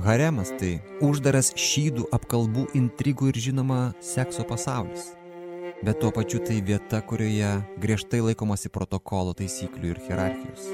Haremas 0.09 0.49
tai 0.57 0.79
uždaras 1.05 1.51
šydų 1.53 2.07
apkalbų 2.17 2.63
intrigų 2.79 3.27
ir 3.29 3.39
žinoma 3.45 3.91
sekso 4.01 4.41
pasaulis. 4.49 5.11
Bet 5.85 5.99
tuo 6.01 6.09
pačiu 6.17 6.41
tai 6.41 6.63
vieta, 6.65 7.03
kurioje 7.05 7.51
griežtai 7.83 8.23
laikomasi 8.25 8.73
protokolo 8.73 9.37
taisyklių 9.37 9.91
ir 9.93 10.01
hierarchijos. 10.07 10.71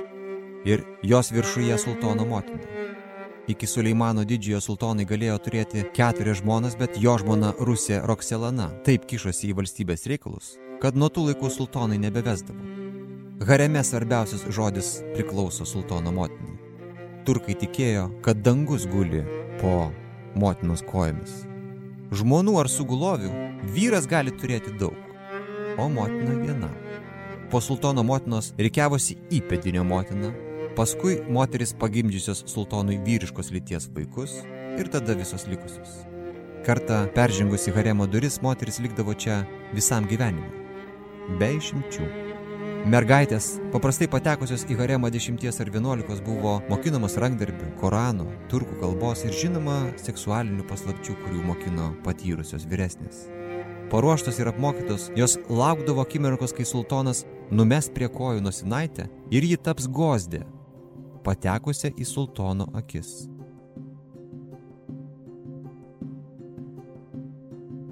Ir 0.71 0.87
jos 1.03 1.33
viršuje 1.35 1.81
sultono 1.83 2.29
motina. 2.31 2.62
Iki 3.50 3.67
Suleimano 3.67 4.23
didžiojo 4.23 4.62
sultonai 4.69 5.03
galėjo 5.03 5.41
turėti 5.43 5.83
keturias 5.99 6.38
žmonas, 6.38 6.79
bet 6.79 6.95
jo 7.03 7.19
žmona 7.19 7.57
Rusija 7.59 8.05
Rokselana 8.07 8.71
taip 8.87 9.11
kišosi 9.11 9.50
į 9.50 9.59
valstybės 9.59 10.07
reikalus, 10.14 10.55
kad 10.79 10.95
nuo 10.95 11.11
tų 11.11 11.33
laikų 11.33 11.50
sultonai 11.50 11.99
nebevesdavo. 12.07 12.71
Hareme 13.50 13.83
svarbiausias 13.83 14.47
žodis 14.47 15.00
priklauso 15.17 15.67
sultono 15.67 16.14
motinai 16.14 16.63
turkai 17.26 17.57
tikėjo, 17.59 18.09
kad 18.25 18.43
dangus 18.45 18.87
guli 18.90 19.25
po 19.61 19.90
motinos 20.38 20.83
kojomis. 20.87 21.43
Žmonų 22.14 22.57
ar 22.61 22.71
sugulovių 22.71 23.31
vyras 23.75 24.07
gali 24.11 24.35
turėti 24.35 24.75
daug, 24.78 24.97
o 25.81 25.88
motina 25.90 26.37
viena. 26.38 26.71
Po 27.50 27.61
sultono 27.64 28.04
motinos 28.07 28.52
reikiavosi 28.59 29.16
įpėdinio 29.35 29.85
motina, 29.87 30.33
paskui 30.78 31.21
moteris 31.31 31.75
pagimdžiusios 31.78 32.45
sultonui 32.50 32.99
vyriškos 33.07 33.52
lyties 33.54 33.88
vaikus 33.95 34.40
ir 34.78 34.90
tada 34.90 35.16
visos 35.19 35.47
likusios. 35.50 36.02
Kartą 36.64 37.04
peržengusi 37.14 37.75
haremo 37.76 38.07
duris, 38.09 38.40
moteris 38.43 38.81
likdavo 38.81 39.14
čia 39.14 39.43
visam 39.76 40.09
gyvenimui. 40.09 40.64
Be 41.38 41.54
išimčių. 41.59 42.24
Mergaitės, 42.85 43.47
paprastai 43.73 44.05
patekusios 44.12 44.67
į 44.69 44.75
haremą 44.76 45.09
10 45.09 45.41
ar 45.49 45.69
11, 45.73 46.19
buvo 46.26 46.59
mokinamos 46.69 47.14
rankdarbių, 47.17 47.71
Korano, 47.81 48.26
turkų 48.53 48.76
kalbos 48.83 49.23
ir 49.25 49.33
žinoma 49.33 49.79
seksualinių 49.97 50.67
paslapčių, 50.69 51.17
kurių 51.23 51.47
mokino 51.47 51.87
patyrusios 52.05 52.67
vyresnės. 52.69 53.23
Paruoštos 53.88 54.37
ir 54.43 54.53
apmokytos, 54.53 55.09
jos 55.17 55.38
laukdavo 55.49 56.05
akimirkos, 56.05 56.53
kai 56.53 56.69
sultonas 56.69 57.25
numes 57.49 57.88
prie 57.88 58.11
kojų 58.12 58.45
nosinaitę 58.45 59.09
ir 59.33 59.49
ji 59.49 59.57
taps 59.57 59.88
gozdė, 59.88 60.45
patekusią 61.25 61.95
į 61.97 62.05
sultono 62.05 62.69
akis. 62.76 63.31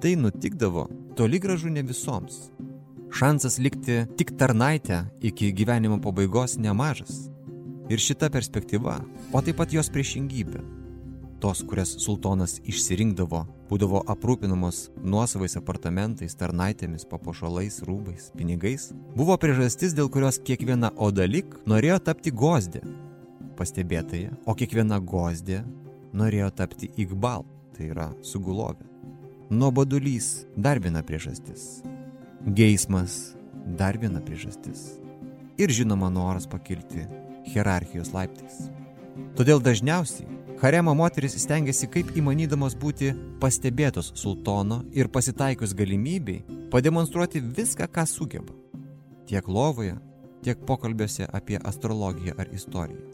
Tai 0.05 0.19
nutikdavo 0.21 0.91
toli 1.17 1.41
gražu 1.41 1.73
ne 1.73 1.81
visoms 1.81 2.52
šansas 3.13 3.59
likti 3.59 4.05
tik 4.17 4.37
tarnaitę 4.39 5.05
iki 5.21 5.53
gyvenimo 5.53 6.01
pabaigos 6.01 6.57
nemažas. 6.59 7.29
Ir 7.91 7.99
šita 7.99 8.31
perspektyva, 8.31 9.01
o 9.33 9.41
taip 9.45 9.59
pat 9.61 9.73
jos 9.75 9.91
priešingybė, 9.93 10.63
tos, 11.43 11.61
kurias 11.67 11.93
sultonas 12.01 12.57
išsirinkdavo, 12.65 13.43
būdavo 13.69 14.01
aprūpinamos 14.15 14.87
nuosavais 15.03 15.59
apartamentais, 15.59 16.37
tarnaitėmis, 16.39 17.05
papuošalais, 17.11 17.81
rūbais, 17.85 18.31
pinigais, 18.39 18.91
buvo 19.19 19.37
priežastis, 19.37 19.97
dėl 19.99 20.09
kurios 20.13 20.39
kiekviena 20.39 20.93
odalik 20.97 21.57
norėjo 21.69 21.99
tapti 22.09 22.33
gozdė. 22.33 22.85
Pastebėtoje, 23.59 24.31
o 24.47 24.55
kiekviena 24.57 25.01
gozdė 25.03 25.61
norėjo 26.17 26.53
tapti 26.63 26.89
igbal, 26.97 27.45
tai 27.77 27.91
yra 27.93 28.13
sugulovė. 28.25 28.87
Nuobodulys- 29.53 30.47
dar 30.65 30.81
viena 30.81 31.03
priežastis. 31.03 31.83
Geismas- 32.47 33.37
dar 33.79 33.95
viena 33.95 34.21
priežastis. 34.21 34.99
Ir 35.59 35.69
žinoma 35.69 36.09
noras 36.11 36.47
pakilti 36.47 37.07
hierarchijos 37.47 38.11
laiptais. 38.11 38.71
Todėl 39.37 39.63
dažniausiai 39.63 40.27
haremo 40.61 40.95
moteris 40.95 41.37
stengiasi 41.39 41.87
kaip 41.87 42.11
įmanydamos 42.19 42.75
būti 42.75 43.13
pastebėtos 43.39 44.11
sultono 44.19 44.83
ir 44.93 45.07
pasitaikius 45.07 45.73
galimybei 45.73 46.43
pademonstruoti 46.71 47.41
viską, 47.41 47.87
ką 47.87 48.07
sugeba. 48.07 48.53
Tiek 49.27 49.47
lovoje, 49.47 49.97
tiek 50.43 50.59
pokalbėse 50.67 51.29
apie 51.33 51.59
astrologiją 51.63 52.35
ar 52.39 52.49
istoriją. 52.53 53.07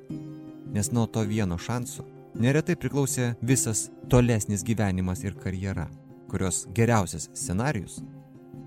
Nes 0.72 0.90
nuo 0.90 1.06
to 1.06 1.20
vieno 1.20 1.58
šanso 1.58 2.04
neretai 2.34 2.76
priklausė 2.76 3.34
visas 3.42 3.90
tolesnis 4.08 4.64
gyvenimas 4.64 5.22
ir 5.24 5.34
karjera 5.34 5.90
kurios 6.28 6.66
geriausias 6.74 7.30
scenarius- 7.34 8.02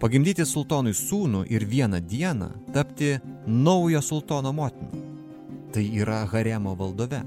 pagimdyti 0.01 0.45
sultonui 0.49 0.95
sūnų 0.97 1.43
ir 1.53 1.67
vieną 1.69 1.99
dieną 2.01 2.49
tapti 2.73 3.13
naujo 3.45 4.01
sultono 4.01 4.49
motina. 4.53 4.89
Tai 5.71 5.83
yra 6.01 6.23
haremo 6.31 6.73
valdove. 6.75 7.21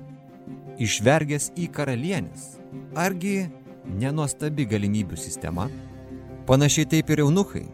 Išvergęs 0.83 1.53
į 1.55 1.69
karalienis. 1.71 2.57
Argi 2.99 3.47
nenuostabi 3.87 4.67
galimybių 4.67 5.17
sistema? 5.19 5.69
Panašiai 6.49 6.91
taip 6.91 7.15
ir 7.15 7.23
eunuchai. 7.23 7.65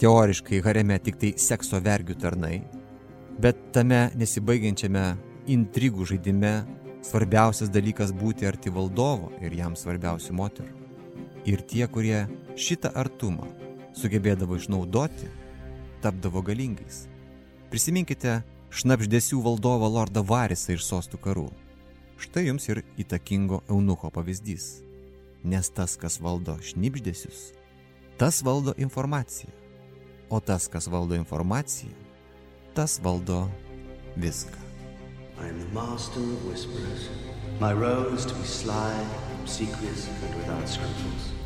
Teoriškai 0.00 0.62
hareme 0.64 0.96
tik 1.02 1.18
tai 1.20 1.34
sekso 1.36 1.80
vergių 1.84 2.14
tarnai, 2.22 2.62
bet 3.42 3.58
tame 3.74 4.06
nesibaigiančiame 4.16 5.02
intrigų 5.50 6.06
žaidime 6.14 6.54
svarbiausias 7.04 7.68
dalykas 7.74 8.14
būti 8.16 8.48
arti 8.48 8.72
valdovo 8.72 9.34
ir 9.42 9.58
jam 9.58 9.76
svarbiausių 9.76 10.36
moterų. 10.38 10.76
Ir 11.50 11.60
tie, 11.68 11.84
kurie 11.90 12.28
šitą 12.56 12.94
artumą 12.96 13.48
sugebėdavo 13.96 14.58
išnaudoti, 14.58 15.28
tapdavo 16.02 16.42
galingais. 16.44 17.06
Prisiminkite 17.70 18.40
šnapždėsių 18.70 19.40
valdovą 19.44 19.88
Lordą 19.90 20.22
Varisą 20.26 20.74
iš 20.76 20.86
sostų 20.86 21.20
karų. 21.22 21.48
Štai 22.20 22.46
jums 22.48 22.68
ir 22.68 22.82
įtakingo 23.00 23.62
eunucho 23.70 24.10
pavyzdys. 24.12 24.82
Nes 25.42 25.70
tas, 25.72 25.96
kas 25.96 26.18
valdo 26.20 26.58
šnipždėsius, 26.60 27.54
tas 28.20 28.42
valdo 28.44 28.74
informaciją. 28.76 29.52
O 30.30 30.38
tas, 30.38 30.68
kas 30.68 30.86
valdo 30.86 31.16
informaciją, 31.16 31.94
tas 32.76 33.00
valdo 33.02 33.48
viską. 34.16 34.60
I'm 35.40 35.58
the 35.58 35.72
master 35.72 36.20
of 36.20 36.44
whisperers. 36.44 37.08
My 37.60 37.72
role 37.72 38.12
is 38.14 38.26
to 38.26 38.34
be 38.34 38.44
sly, 38.44 38.92
obsequious 39.40 40.08
and 40.22 40.34
without 40.36 40.68
scruples. 40.68 41.39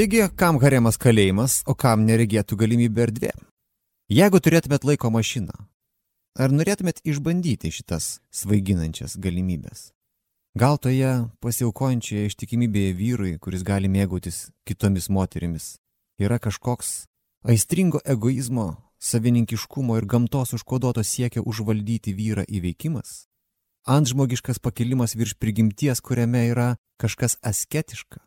Taigi, 0.00 0.22
kam 0.32 0.56
haremas 0.62 0.96
kalėjimas, 0.96 1.58
o 1.68 1.74
kam 1.76 2.06
neregėtų 2.08 2.56
galimybė 2.56 3.02
erdvė? 3.04 3.30
Jeigu 4.08 4.38
turėtumėt 4.40 4.86
laiko 4.88 5.10
mašiną, 5.12 5.52
ar 6.40 6.54
norėtumėt 6.56 7.02
išbandyti 7.04 7.68
šitas 7.68 8.06
svaiginančias 8.32 9.18
galimybės? 9.20 9.90
Gal 10.56 10.80
toje 10.80 11.10
pasiaukojančioje 11.44 12.30
ištikimybėje 12.30 12.94
vyrui, 12.96 13.34
kuris 13.44 13.60
gali 13.60 13.90
mėgautis 13.92 14.38
kitomis 14.64 15.10
moterimis, 15.12 15.66
yra 16.16 16.40
kažkoks 16.40 17.04
aistringo 17.44 18.00
egoizmo 18.00 18.70
savininkiškumo 19.04 20.00
ir 20.00 20.08
gamtos 20.08 20.56
užkoduoto 20.56 21.04
siekio 21.04 21.44
užvaldyti 21.44 22.16
vyrą 22.16 22.48
įveikimas, 22.48 23.28
antžmogiškas 23.84 24.64
pakilimas 24.64 25.12
virš 25.12 25.36
prigimties, 25.36 26.00
kuriame 26.00 26.46
yra 26.54 26.70
kažkas 26.96 27.36
asketiška, 27.44 28.24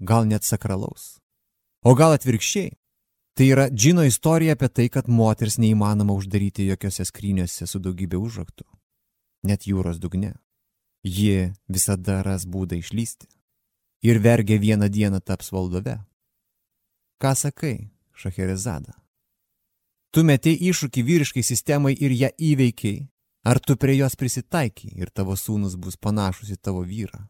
gal 0.00 0.26
net 0.26 0.44
sakralaus. 0.44 1.18
O 1.84 1.94
gal 1.94 2.16
atvirkščiai, 2.16 2.72
tai 3.36 3.46
yra 3.52 3.68
džino 3.70 4.04
istorija 4.04 4.56
apie 4.56 4.68
tai, 4.68 4.88
kad 4.88 5.08
moters 5.08 5.56
neįmanoma 5.60 6.16
uždaryti 6.16 6.68
jokiose 6.68 7.06
skryniuose 7.08 7.68
su 7.68 7.80
daugybė 7.80 8.20
užraktų, 8.20 8.66
net 9.48 9.68
jūros 9.68 10.00
dugne. 10.00 10.34
Ji 11.04 11.52
visada 11.68 12.20
ras 12.22 12.44
būdą 12.44 12.76
išlysti 12.76 13.30
ir 14.04 14.20
vergė 14.20 14.58
vieną 14.60 14.88
dieną 14.92 15.20
taps 15.24 15.52
valdove. 15.52 15.96
Ką 17.20 17.32
sakai, 17.36 17.90
Šacherezada? 18.12 18.92
Tu 20.12 20.24
metei 20.24 20.56
iššūkį 20.56 21.02
vyriškai 21.06 21.42
sistemai 21.46 21.94
ir 21.94 22.12
ją 22.12 22.30
įveikiai. 22.36 23.06
Ar 23.44 23.56
tu 23.56 23.76
prie 23.80 23.94
jos 23.96 24.18
prisitaikiai 24.20 25.00
ir 25.00 25.08
tavo 25.08 25.32
sūnus 25.32 25.78
bus 25.80 25.96
panašus 25.96 26.50
į 26.52 26.58
tavo 26.60 26.82
vyrą? 26.84 27.22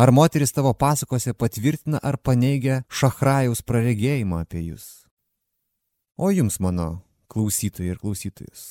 Ar 0.00 0.10
moteris 0.10 0.52
tavo 0.52 0.72
pasakose 0.72 1.32
patvirtina 1.36 1.98
ar 2.08 2.16
paneigia 2.16 2.76
šachrajaus 2.88 3.60
praregėjimą 3.68 4.38
apie 4.46 4.62
jūs? 4.70 4.84
O 6.16 6.30
jums, 6.32 6.56
mano 6.64 7.02
klausytojai 7.28 7.90
ir 7.92 7.98
klausytojus, 8.00 8.62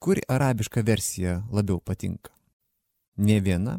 kuri 0.00 0.22
arabiška 0.32 0.80
versija 0.86 1.34
labiau 1.52 1.76
patinka? 1.76 2.32
Ne 3.20 3.36
viena? 3.44 3.74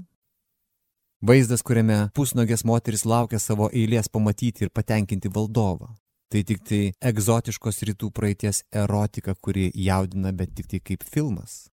Vaizdas, 1.25 1.65
kuriame 1.65 2.11
pusnogės 2.13 2.61
moteris 2.61 3.07
laukia 3.09 3.41
savo 3.41 3.71
eilės 3.73 4.11
pamatyti 4.13 4.67
ir 4.67 4.69
patenkinti 4.69 5.33
valdovą. 5.33 5.89
Tai 6.29 6.43
tik 6.45 6.61
tai 6.61 6.83
egzotiškos 7.01 7.81
rytų 7.89 8.11
praeities 8.13 8.61
erotika, 8.69 9.33
kuri 9.33 9.71
jaudina, 9.73 10.29
bet 10.29 10.53
tik 10.53 10.69
tai 10.69 10.83
kaip 10.91 11.09
filmas, 11.09 11.71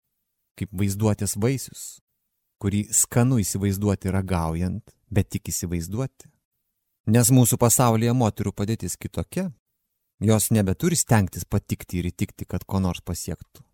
kaip 0.56 0.72
vaizduotės 0.72 1.36
vaisius, 1.36 1.98
kurį 2.64 2.86
skanu 2.96 3.42
įsivaizduoti 3.44 4.12
ragaujant, 4.16 4.94
bet 5.12 5.34
tik 5.36 5.52
įsivaizduoti. 5.52 6.30
Nes 7.12 7.32
mūsų 7.36 7.60
pasaulyje 7.60 8.14
moterų 8.16 8.54
padėtis 8.56 8.96
kitokia. 8.96 9.50
Jos 10.24 10.48
nebeturi 10.56 10.96
stengtis 10.96 11.44
patikti 11.44 12.00
ir 12.00 12.08
įtikti, 12.14 12.48
kad 12.48 12.64
ko 12.64 12.80
nors 12.80 13.04
pasiektų. 13.04 13.66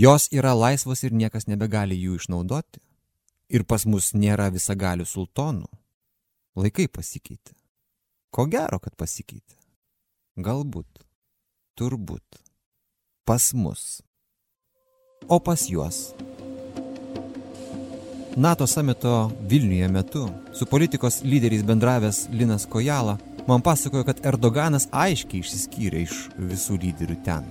Jos 0.00 0.30
yra 0.32 0.54
laisvos 0.56 1.04
ir 1.04 1.12
niekas 1.12 1.44
nebegali 1.50 1.98
jų 2.00 2.16
išnaudoti. 2.22 2.80
Ir 3.52 3.66
pas 3.68 3.84
mus 3.84 4.14
nėra 4.16 4.48
visagalių 4.54 5.04
sultonų. 5.04 5.68
Laikai 6.56 6.88
pasikeitė. 6.88 7.52
Ko 8.32 8.48
gero, 8.48 8.80
kad 8.80 8.96
pasikeitė. 8.96 9.60
Galbūt. 10.40 11.04
Turbūt. 11.76 12.40
Pas 13.28 13.52
mus. 13.52 14.00
O 15.28 15.38
pas 15.44 15.68
juos. 15.68 16.14
NATO 18.36 18.66
samito 18.66 19.30
Vilniuje 19.48 19.88
metu 19.88 20.28
su 20.52 20.66
politikos 20.66 21.22
lyderiais 21.22 21.62
bendravęs 21.64 22.28
Linas 22.32 22.66
Kojala 22.66 23.18
man 23.46 23.60
pasakojo, 23.60 24.04
kad 24.04 24.26
Erdoganas 24.26 24.88
aiškiai 24.90 25.42
išsiskyrė 25.44 26.02
iš 26.02 26.18
visų 26.38 26.78
lyderių 26.82 27.16
ten. 27.24 27.46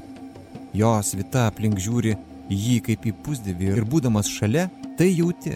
Jo 0.73 0.97
svita 1.05 1.47
aplink 1.47 1.79
žiūri 1.79 2.15
jį 2.49 2.77
kaip 2.89 3.07
į 3.07 3.15
pusdėvį 3.25 3.71
ir 3.71 3.83
būdamas 3.87 4.27
šalia, 4.27 4.67
tai 4.97 5.13
jauti, 5.13 5.55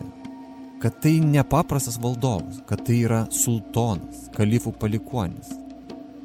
kad 0.82 1.02
tai 1.04 1.18
nepaprastas 1.20 2.00
valdovas, 2.02 2.62
kad 2.70 2.86
tai 2.88 3.02
yra 3.04 3.26
sultonas, 3.34 4.28
kalifų 4.38 4.78
palikuonis, 4.80 5.58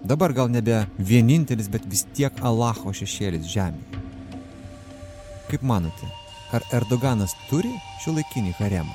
Dabar 0.03 0.33
gal 0.35 0.49
nebe 0.51 0.81
vienintelis, 0.99 1.69
bet 1.71 1.85
vis 1.87 2.03
tiek 2.11 2.35
Allaho 2.43 2.91
šešėlis 2.91 3.47
žemėje. 3.47 4.01
Kaip 5.47 5.63
manote, 5.63 6.09
ar 6.53 6.65
Erdoganas 6.73 7.35
turi 7.49 7.73
šio 8.03 8.15
laikinį 8.17 8.55
haremą? 8.59 8.95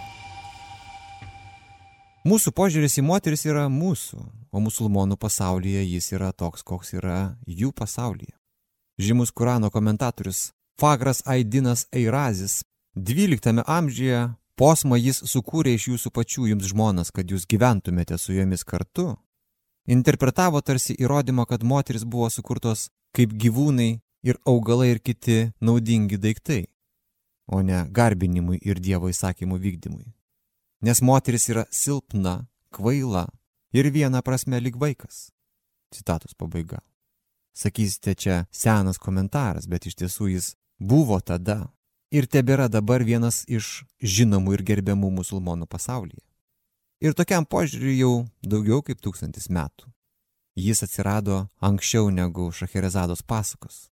Mūsų 2.27 2.51
požiūris 2.51 2.97
į 2.99 3.05
moteris 3.07 3.45
yra 3.47 3.67
mūsų, 3.71 4.19
o 4.51 4.61
musulmonų 4.63 5.15
pasaulyje 5.21 5.85
jis 5.85 6.11
yra 6.17 6.33
toks, 6.35 6.63
koks 6.63 6.95
yra 6.97 7.37
jų 7.47 7.71
pasaulyje. 7.71 8.33
Žymus 8.99 9.31
Kurano 9.31 9.69
komentatorius 9.71 10.51
Fagras 10.81 11.21
Aidinas 11.25 11.85
Eirazis 11.93 12.63
12 12.95 13.63
amžiuje 13.63 14.25
posmą 14.57 14.97
jis 14.97 15.21
sukūrė 15.29 15.77
iš 15.77 15.87
jūsų 15.93 16.11
pačių 16.11 16.49
jums 16.51 16.67
žmonas, 16.73 17.13
kad 17.13 17.29
jūs 17.29 17.45
gyventumėte 17.49 18.17
su 18.17 18.33
jomis 18.33 18.65
kartu 18.65 19.13
interpretavo 19.87 20.61
tarsi 20.61 20.95
įrodymą, 20.99 21.45
kad 21.47 21.63
moteris 21.63 22.03
buvo 22.03 22.29
sukurtos 22.29 22.89
kaip 23.15 23.33
gyvūnai 23.33 23.99
ir 24.27 24.39
augalai 24.45 24.91
ir 24.95 24.99
kiti 24.99 25.37
naudingi 25.61 26.19
daiktai, 26.19 26.65
o 27.47 27.61
ne 27.61 27.85
garbinimui 27.91 28.59
ir 28.61 28.79
Dievo 28.83 29.09
įsakymų 29.09 29.57
vykdymui. 29.63 30.05
Nes 30.83 31.01
moteris 31.01 31.47
yra 31.49 31.65
silpna, 31.71 32.45
kvaila 32.69 33.25
ir 33.73 33.89
viena 33.91 34.21
prasme 34.21 34.59
lyg 34.61 34.77
vaikas. 34.77 35.31
Citatos 35.93 36.35
pabaiga. 36.35 36.83
Sakysite, 37.57 38.13
čia 38.15 38.45
senas 38.51 38.99
komentaras, 39.01 39.65
bet 39.65 39.87
iš 39.87 39.95
tiesų 39.97 40.29
jis 40.35 40.53
buvo 40.77 41.17
tada 41.21 41.71
ir 42.11 42.27
tebėra 42.27 42.67
dabar 42.69 43.03
vienas 43.03 43.43
iš 43.47 43.83
žinomų 44.01 44.57
ir 44.57 44.63
gerbiamų 44.67 45.09
musulmonų 45.19 45.65
pasaulyje. 45.65 46.23
Ir 47.01 47.13
tokiam 47.13 47.45
požiūriui 47.45 47.99
jau 47.99 48.13
daugiau 48.41 48.81
kaip 48.81 49.01
tūkstantis 49.01 49.49
metų. 49.53 49.89
Jis 50.57 50.81
atsirado 50.81 51.47
anksčiau 51.61 52.09
negu 52.09 52.49
Šacherezados 52.51 53.21
pasakos. 53.21 53.91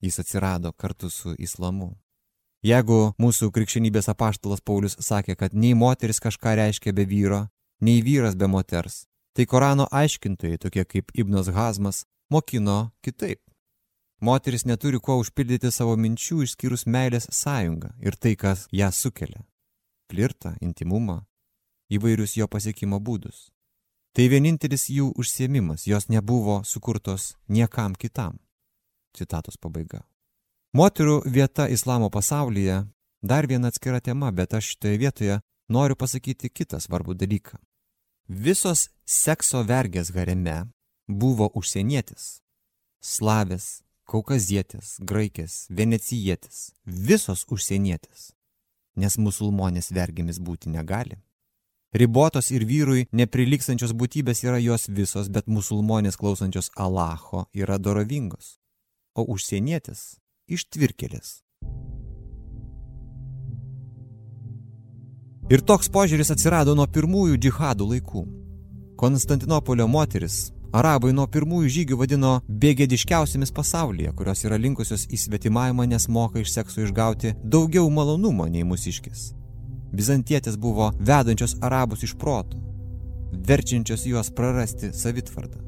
Jis 0.00 0.20
atsirado 0.22 0.72
kartu 0.72 1.10
su 1.10 1.34
islamu. 1.36 1.90
Jeigu 2.68 3.14
mūsų 3.22 3.48
krikščionybės 3.54 4.10
apaštalas 4.12 4.60
Paulius 4.60 4.96
sakė, 5.00 5.36
kad 5.40 5.54
nei 5.56 5.76
moteris 5.78 6.18
kažką 6.20 6.56
reiškia 6.58 6.92
be 6.92 7.06
vyro, 7.08 7.46
nei 7.80 8.02
vyras 8.04 8.34
be 8.36 8.48
moters, 8.50 9.06
tai 9.32 9.46
Korano 9.48 9.86
aiškintojai, 10.00 10.58
tokie 10.60 10.84
kaip 10.84 11.14
Ibnas 11.14 11.48
Hazmas, 11.54 12.02
mokino 12.28 12.90
kitaip. 13.00 13.40
Moteris 14.20 14.66
neturi 14.66 14.98
kuo 15.00 15.16
užpildyti 15.22 15.70
savo 15.72 15.94
minčių 15.96 16.42
išskyrus 16.44 16.84
meilės 16.90 17.30
sąjungą 17.38 17.94
ir 18.04 18.18
tai, 18.18 18.34
kas 18.36 18.66
ją 18.74 18.90
sukelia- 18.92 19.46
flirtą, 20.10 20.56
intimumą, 20.60 21.22
įvairius 21.88 22.36
jo 22.36 22.48
pasiekimo 22.48 23.00
būdus. 23.00 23.48
Tai 24.12 24.28
vienintelis 24.28 24.90
jų 24.90 25.14
užsiemimas, 25.14 25.86
jos 25.86 26.08
nebuvo 26.08 26.64
sukurtos 26.64 27.36
niekam 27.48 27.94
kitam. 27.94 28.40
Citatos 29.14 29.56
pabaiga. 29.56 30.02
Moterų 30.76 31.22
vieta 31.24 31.64
islamo 31.72 32.10
pasaulyje 32.12 32.82
dar 33.22 33.46
viena 33.48 33.70
atskira 33.72 34.00
tema, 34.04 34.28
bet 34.30 34.52
aš 34.52 34.74
šitoje 34.74 34.98
vietoje 35.00 35.38
noriu 35.68 35.96
pasakyti 35.96 36.50
kitą 36.52 36.76
svarbų 36.76 37.14
dalyką. 37.16 37.56
Visos 38.28 38.90
sekso 39.06 39.62
vergės 39.64 40.12
hareme 40.12 40.66
buvo 41.08 41.48
užsienietis. 41.56 42.42
Slavės, 43.00 43.80
kaukazietės, 44.04 44.98
graikės, 45.00 45.66
venecijietis, 45.70 46.74
visos 46.84 47.46
užsienietis. 47.48 48.34
Nes 48.96 49.16
musulmonės 49.16 49.88
vergėmis 49.88 50.36
būti 50.36 50.68
negali. 50.68 51.16
Ribotos 51.96 52.50
ir 52.52 52.68
vyrui 52.68 53.08
neprilykstančios 53.16 53.96
būtybės 53.96 54.44
yra 54.44 54.60
jos 54.60 54.90
visos, 54.92 55.32
bet 55.32 55.48
musulmonės 55.48 56.20
klausančios 56.20 56.68
Alacho 56.76 57.46
yra 57.56 57.78
dorovingos. 57.78 58.58
O 59.16 59.24
užsienietis 59.24 60.18
ištvirkelės. 60.48 61.38
Ir 65.48 65.62
toks 65.64 65.88
požiūris 65.88 66.28
atsirado 66.34 66.74
nuo 66.76 66.84
pirmųjų 66.92 67.38
džihadų 67.40 67.86
laikų. 67.94 68.24
Konstantinopolio 69.00 69.86
moteris 69.88 70.50
arabai 70.76 71.14
nuo 71.16 71.24
pirmųjų 71.30 71.70
žygių 71.76 71.98
vadino 72.00 72.32
bėgėdiškiausiamis 72.48 73.54
pasaulyje, 73.56 74.12
kurios 74.18 74.44
yra 74.44 74.58
linkusios 74.60 75.06
į 75.08 75.20
svetimavimą, 75.24 75.86
nes 75.88 76.08
moka 76.12 76.42
iš 76.42 76.52
sekso 76.52 76.84
išgauti 76.84 77.32
daugiau 77.44 77.88
malonumo 77.88 78.48
nei 78.48 78.66
mūsiškis. 78.68 79.30
Bizantietės 79.96 80.58
buvo 80.60 80.90
vedančios 81.00 81.56
arabus 81.64 82.04
iš 82.04 82.12
proto, 82.20 82.60
verčiančios 83.32 84.04
juos 84.10 84.28
prarasti 84.36 84.92
savitvardą. 84.92 85.67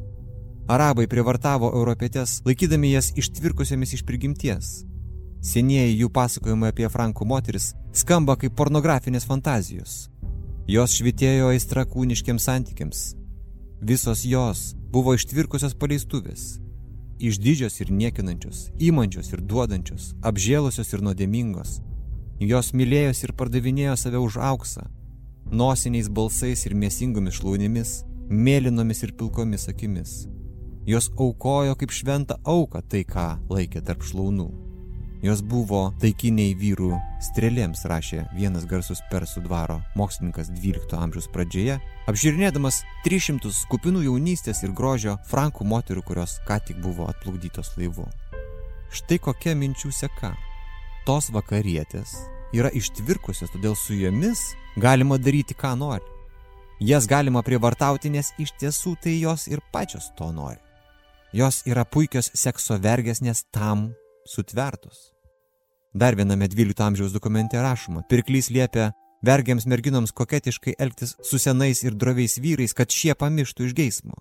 Arabai 0.70 1.08
privartavo 1.10 1.66
europietės, 1.74 2.36
laikydami 2.46 2.92
jas 2.92 3.08
ištvirkusiamis 3.18 3.96
iš 3.96 4.04
prigimties. 4.06 4.68
Senieji 5.42 5.96
jų 5.98 6.10
pasakojimai 6.14 6.70
apie 6.70 6.86
frankų 6.86 7.26
moteris 7.26 7.72
skamba 8.02 8.36
kaip 8.38 8.54
pornografinės 8.54 9.26
fantazijos. 9.26 9.96
Jos 10.70 10.94
švitėjo 10.94 11.50
aistra 11.50 11.82
kūniškiams 11.90 12.46
santykiams. 12.46 13.02
Visos 13.82 14.22
jos 14.22 14.64
buvo 14.94 15.16
ištvirkusios 15.18 15.74
paleistuvės. 15.74 16.60
Išdidžios 17.18 17.82
ir 17.82 17.90
niekinančios, 17.90 18.68
įmančios 18.78 19.34
ir 19.34 19.42
duodančios, 19.42 20.12
apžėlusios 20.22 20.94
ir 20.94 21.02
nuodėmingos. 21.02 21.80
Jos 22.38 22.70
mylėjosi 22.78 23.26
ir 23.26 23.34
pardavinėjo 23.34 23.98
save 23.98 24.22
už 24.22 24.38
auksą, 24.38 24.86
nosiniais 25.50 26.06
balsais 26.08 26.62
ir 26.68 26.78
mėsingomis 26.78 27.42
šlaunimis, 27.42 28.04
mėlynomis 28.30 29.02
ir 29.02 29.18
pilkomis 29.18 29.66
akimis. 29.72 30.20
Jos 30.86 31.10
aukojo 31.18 31.74
kaip 31.76 31.92
šventą 31.92 32.38
auką 32.48 32.80
tai, 32.88 33.04
ką 33.04 33.26
laikė 33.52 33.82
tarp 33.84 34.00
šlaunų. 34.00 34.48
Jos 35.20 35.42
buvo 35.44 35.90
taikiniai 36.00 36.54
vyrų 36.56 36.94
strėlėms, 37.20 37.82
rašė 37.84 38.22
vienas 38.32 38.64
garsus 38.64 39.02
persų 39.10 39.42
dvaro 39.44 39.76
mokslininkas 40.00 40.48
12 40.54 40.96
amžiaus 40.96 41.28
pradžioje, 41.34 41.76
apžiūrinėdamas 42.08 42.78
300 43.04 43.52
kupinų 43.68 44.06
jaunystės 44.06 44.62
ir 44.64 44.72
grožio 44.72 45.18
frankų 45.28 45.66
moterų, 45.68 46.06
kurios 46.08 46.38
ką 46.48 46.56
tik 46.64 46.80
buvo 46.80 47.10
atplukdytos 47.12 47.74
laivu. 47.76 48.06
Štai 48.88 49.20
kokia 49.20 49.52
minčių 49.60 49.92
seka. 49.92 50.32
Tos 51.04 51.28
vakarietės 51.36 52.16
yra 52.56 52.72
ištvirkusios, 52.72 53.52
todėl 53.52 53.76
su 53.76 54.00
jomis 54.00 54.54
galima 54.80 55.20
daryti, 55.20 55.52
ką 55.52 55.76
nori. 55.76 56.08
Jas 56.80 57.04
galima 57.04 57.44
prievartauti, 57.44 58.08
nes 58.08 58.32
iš 58.40 58.56
tiesų 58.56 58.96
tai 59.04 59.18
jos 59.20 59.50
ir 59.52 59.60
pačios 59.68 60.08
to 60.16 60.32
nori. 60.32 60.69
Jos 61.32 61.62
yra 61.62 61.84
puikios 61.86 62.32
sekso 62.34 62.74
vergės, 62.82 63.20
nes 63.22 63.44
tam 63.54 63.92
sutvertos. 64.26 65.12
Dar 65.94 66.16
viename 66.18 66.48
12 66.50 66.82
amžiaus 66.82 67.12
dokumente 67.14 67.58
rašoma, 67.62 68.02
pirklys 68.10 68.50
liepia 68.50 68.90
vergiams 69.22 69.66
merginoms 69.66 70.10
koketiškai 70.10 70.74
elgtis 70.78 71.14
su 71.22 71.38
senais 71.38 71.82
ir 71.84 71.94
droviais 71.94 72.38
vyrais, 72.42 72.74
kad 72.74 72.90
šie 72.90 73.14
pamirštų 73.14 73.68
iš 73.68 73.76
geismo. 73.78 74.18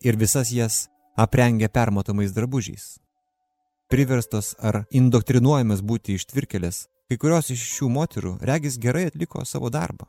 Ir 0.00 0.16
visas 0.16 0.52
jas 0.52 0.86
aprengia 1.16 1.68
permatomais 1.68 2.32
drabužiais. 2.32 2.96
Priverstos 3.92 4.54
ar 4.58 4.86
indoktrinuojamas 4.96 5.82
būti 5.84 6.16
ištvirkelės, 6.16 6.86
kai 7.10 7.20
kurios 7.20 7.50
iš 7.52 7.66
šių 7.74 7.90
moterų 7.92 8.38
regis 8.40 8.78
gerai 8.80 9.10
atliko 9.10 9.44
savo 9.44 9.68
darbą. 9.68 10.08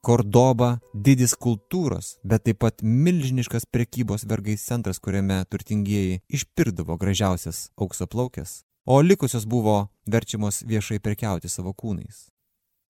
Kordoba 0.00 0.78
didis 0.96 1.34
kultūros, 1.36 2.14
bet 2.24 2.46
taip 2.48 2.62
pat 2.64 2.80
milžiniškas 2.80 3.66
prekybos 3.68 4.24
vergais 4.24 4.62
centras, 4.64 4.96
kuriame 4.96 5.42
turtingieji 5.52 6.22
išpirdavo 6.32 6.96
gražiausias 6.96 7.66
auksaplaukės, 7.76 8.62
o 8.88 8.96
likusios 9.04 9.44
buvo 9.44 9.90
verčiamos 10.08 10.62
viešai 10.64 11.02
prekiauti 11.04 11.52
savo 11.52 11.74
kūnais. 11.76 12.30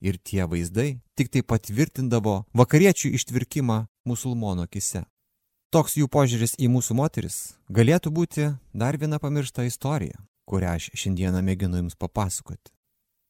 Ir 0.00 0.20
tie 0.22 0.46
vaizdai 0.46 1.00
tik 1.18 1.32
tai 1.34 1.42
patvirtindavo 1.42 2.44
vakariečių 2.54 3.10
ištvirkimą 3.18 3.80
musulmono 4.06 4.68
akise. 4.70 5.02
Toks 5.74 5.98
jų 5.98 6.06
požiūris 6.10 6.54
į 6.62 6.70
mūsų 6.70 6.94
moteris 6.98 7.40
galėtų 7.70 8.12
būti 8.14 8.52
dar 8.70 8.96
viena 9.02 9.18
pamiršta 9.18 9.66
istorija, 9.66 10.22
kurią 10.46 10.76
aš 10.78 10.88
šiandieną 10.94 11.42
mėginu 11.42 11.82
jums 11.82 11.98
papasakoti. 11.98 12.70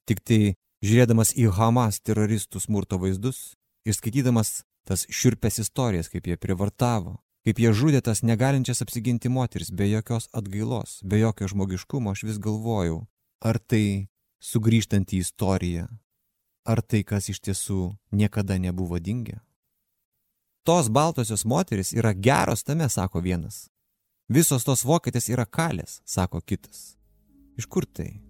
Tik 0.05 0.21
tai 0.21 0.41
žiūrėdamas 0.85 1.33
į 1.37 1.49
Hamas 1.57 2.01
teroristų 2.05 2.61
smurto 2.61 3.01
vaizdus 3.01 3.57
ir 3.85 3.97
skaitydamas 3.97 4.63
tas 4.85 5.07
šiurpes 5.09 5.61
istorijas, 5.63 6.09
kaip 6.09 6.27
jie 6.27 6.37
privartavo, 6.41 7.19
kaip 7.47 7.61
jie 7.61 7.73
žudė 7.73 8.01
tas 8.05 8.23
negalinčias 8.23 8.83
apsiginti 8.85 9.31
moteris 9.33 9.71
be 9.71 9.89
jokios 9.91 10.29
atgailos, 10.37 11.01
be 11.05 11.21
jokio 11.21 11.49
žmogiškumo, 11.49 12.13
aš 12.13 12.25
vis 12.29 12.41
galvojau, 12.43 13.05
ar 13.41 13.59
tai 13.59 14.09
sugrįžtanti 14.41 15.21
istorija, 15.21 15.89
ar 16.65 16.83
tai, 16.83 17.03
kas 17.05 17.31
iš 17.33 17.41
tiesų 17.41 17.95
niekada 18.13 18.59
nebuvo 18.59 19.01
dingę. 19.01 19.41
Tos 20.65 20.91
baltosios 20.93 21.47
moteris 21.49 21.95
yra 21.97 22.13
geros 22.13 22.65
tame, 22.65 22.89
sako 22.89 23.23
vienas. 23.25 23.69
Visos 24.29 24.65
tos 24.65 24.85
vokietės 24.85 25.31
yra 25.33 25.47
kalės, 25.47 26.01
sako 26.05 26.41
kitas. 26.45 26.97
Iš 27.59 27.67
kur 27.67 27.87
tai? 27.89 28.21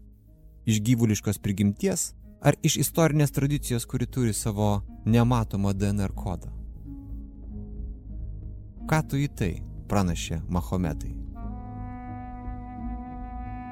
Iš 0.65 0.79
gyvuliškos 0.87 1.41
prigimties 1.43 2.13
ar 2.41 2.57
iš 2.65 2.79
istorinės 2.81 3.35
tradicijos, 3.37 3.87
kuri 3.87 4.07
turi 4.07 4.33
savo 4.35 4.81
nematomą 5.05 5.73
DNR 5.77 6.13
kodą? 6.17 6.53
Ką 8.89 9.01
tu 9.09 9.21
į 9.21 9.29
tai, 9.37 9.53
pranašė 9.89 10.41
Mahometai? 10.49 11.13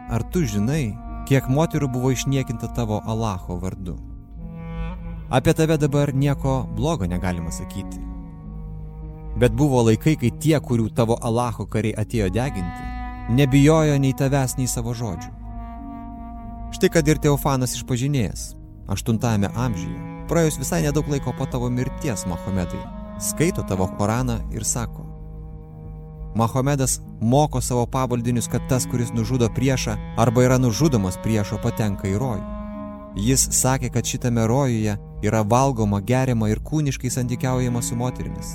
Ar 0.09 0.25
tu 0.33 0.45
žinai, 0.45 0.93
kiek 1.29 1.49
moterų 1.53 1.89
buvo 1.93 2.13
išniekinta 2.15 2.71
tavo 2.77 3.01
Alacho 3.05 3.59
vardu? 3.61 3.97
Apie 5.29 5.53
tave 5.53 5.77
dabar 5.77 6.15
nieko 6.15 6.63
blogo 6.77 7.05
negalima 7.05 7.51
sakyti. 7.53 8.01
Bet 9.39 9.53
buvo 9.53 9.83
laikai, 9.85 10.17
kai 10.17 10.31
tie, 10.41 10.57
kurių 10.61 10.89
tavo 10.97 11.19
Alacho 11.21 11.67
kariai 11.69 11.99
atėjo 12.01 12.31
deginti, 12.33 12.87
nebijojo 13.37 13.99
nei 14.01 14.15
tavęs, 14.17 14.57
nei 14.59 14.71
savo 14.71 14.95
žodžių. 14.97 15.35
Štai 16.73 16.89
kad 16.93 17.09
ir 17.09 17.21
Teofanas 17.21 17.77
išpažinėjęs, 17.77 18.58
8 18.89 19.51
amžiuje, 19.55 19.99
praėjus 20.29 20.59
visai 20.61 20.83
nedaug 20.83 21.09
laiko 21.09 21.35
po 21.37 21.47
tavo 21.47 21.69
mirties, 21.71 22.27
Mahometai, 22.27 22.81
skaito 23.21 23.63
tavo 23.69 23.89
Koraną 23.99 24.41
ir 24.53 24.65
sako, 24.65 25.09
Mahomedas 26.35 27.01
moko 27.21 27.61
savo 27.61 27.87
pavaldinius, 27.87 28.49
kad 28.49 28.69
tas, 28.69 28.87
kuris 28.87 29.13
nužudo 29.13 29.49
priešą 29.49 29.97
arba 30.17 30.43
yra 30.45 30.59
nužudomas 30.59 31.19
priešo, 31.23 31.59
patenka 31.63 32.09
į 32.09 32.19
rojų. 32.21 32.45
Jis 33.19 33.49
sakė, 33.59 33.91
kad 33.91 34.07
šitame 34.07 34.45
rojuje 34.47 34.95
yra 35.25 35.43
valgoma, 35.43 36.01
geriama 36.01 36.51
ir 36.53 36.61
kūniškai 36.63 37.11
santykiaujama 37.11 37.83
su 37.83 37.97
moterimis, 37.97 38.55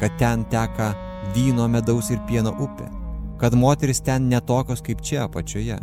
kad 0.00 0.14
ten 0.20 0.44
teka 0.52 0.92
vyno, 1.34 1.66
medaus 1.68 2.12
ir 2.14 2.20
pieno 2.28 2.52
upė, 2.54 2.86
kad 3.40 3.56
moteris 3.56 4.00
ten 4.04 4.28
netokios 4.28 4.84
kaip 4.84 5.02
čia 5.02 5.24
apačioje, 5.24 5.80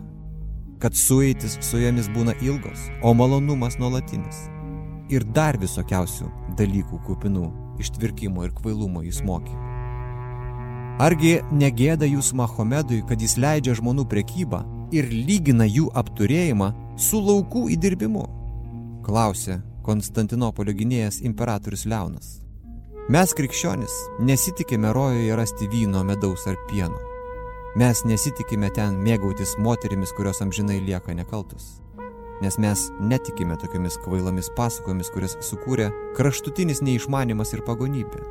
kad 0.79 0.95
sueitis 0.95 1.57
su 1.61 1.79
jomis 1.81 2.09
būna 2.11 2.35
ilgos, 2.41 2.89
o 3.03 3.13
malonumas 3.13 3.79
nuolatinis. 3.81 4.47
Ir 5.09 5.25
dar 5.35 5.57
visokiausių 5.61 6.29
dalykų 6.57 7.01
kupinų 7.05 7.45
ištvirkimo 7.79 8.45
ir 8.45 8.53
kvailumo 8.55 9.03
jis 9.05 9.21
mokė. 9.25 9.53
Argi 11.01 11.41
negėda 11.51 12.07
jūs 12.07 12.31
Mahomedui, 12.39 13.01
kad 13.07 13.19
jis 13.21 13.35
leidžia 13.35 13.75
žmonių 13.75 14.05
prekybą 14.07 14.61
ir 14.95 15.09
lygina 15.11 15.67
jų 15.67 15.89
apturėjimą 15.91 16.71
su 16.95 17.19
laukų 17.19 17.67
įdirbimu? 17.75 18.23
Klausė 19.05 19.59
Konstantinopolio 19.85 20.73
gynėjas 20.73 21.19
imperatorius 21.21 21.83
Leonas. 21.85 22.39
Mes 23.11 23.35
krikščionis 23.37 23.97
nesitikime 24.25 24.89
rojoje 24.95 25.35
rasti 25.37 25.67
vyno, 25.69 26.01
medaus 26.07 26.47
ar 26.49 26.57
pieno. 26.71 27.14
Mes 27.75 28.03
nesitikime 28.07 28.69
ten 28.71 28.95
mėgautis 29.03 29.57
moterimis, 29.59 30.13
kurios 30.15 30.39
amžinai 30.43 30.79
lieka 30.79 31.15
nekaltus. 31.17 31.81
Nes 32.43 32.57
mes 32.59 32.85
netikime 32.99 33.57
tokiamis 33.59 33.99
kvailomis 34.03 34.51
pasakomis, 34.55 35.11
kurias 35.11 35.37
sukūrė 35.43 35.89
kraštutinis 36.15 36.81
neišmanimas 36.83 37.53
ir 37.55 37.63
pagonybė. 37.67 38.23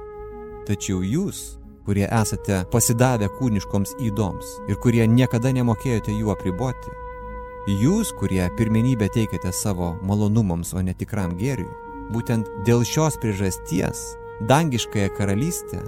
Tačiau 0.68 1.04
jūs, 1.04 1.44
kurie 1.84 2.08
esate 2.08 2.64
pasidavę 2.72 3.28
kūniškoms 3.38 3.96
įdoms 4.08 4.58
ir 4.68 4.80
kurie 4.80 5.04
niekada 5.08 5.52
nemokėjote 5.52 6.12
jų 6.16 6.32
apriboti, 6.32 6.92
Jūs, 7.64 8.10
kurie 8.12 8.44
pirmenybę 8.58 9.06
teikiate 9.08 9.48
savo 9.52 9.94
malonumams, 10.04 10.74
o 10.76 10.82
ne 10.84 10.92
tikram 10.92 11.32
gėriui, 11.38 11.70
būtent 12.12 12.50
dėl 12.66 12.84
šios 12.84 13.16
priežasties 13.22 14.02
dangiškąją 14.50 15.08
karalystę 15.16 15.80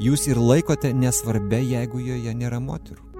jūs 0.00 0.26
ir 0.30 0.40
laikote 0.40 0.94
nesvarbia, 0.96 1.60
jeigu 1.60 2.00
joje 2.02 2.34
nėra 2.34 2.60
moterų. 2.64 3.10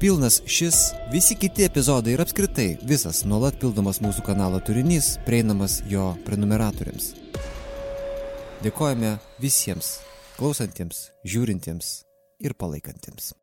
Pilnas 0.00 0.38
šis, 0.48 0.78
visi 1.12 1.34
kiti 1.36 1.66
epizodai 1.66 2.14
ir 2.14 2.22
apskritai 2.24 2.70
visas 2.88 3.20
nuolat 3.28 3.58
pildomas 3.60 4.00
mūsų 4.00 4.24
kanalo 4.24 4.56
turinys 4.64 5.18
prieinamas 5.26 5.82
jo 5.92 6.14
prenumeratoriams. 6.24 7.10
Dėkojame 8.64 9.18
visiems 9.40 9.98
klausantiems, 10.38 11.10
žiūrintiems 11.28 11.92
ir 12.40 12.56
palaikantiems. 12.56 13.34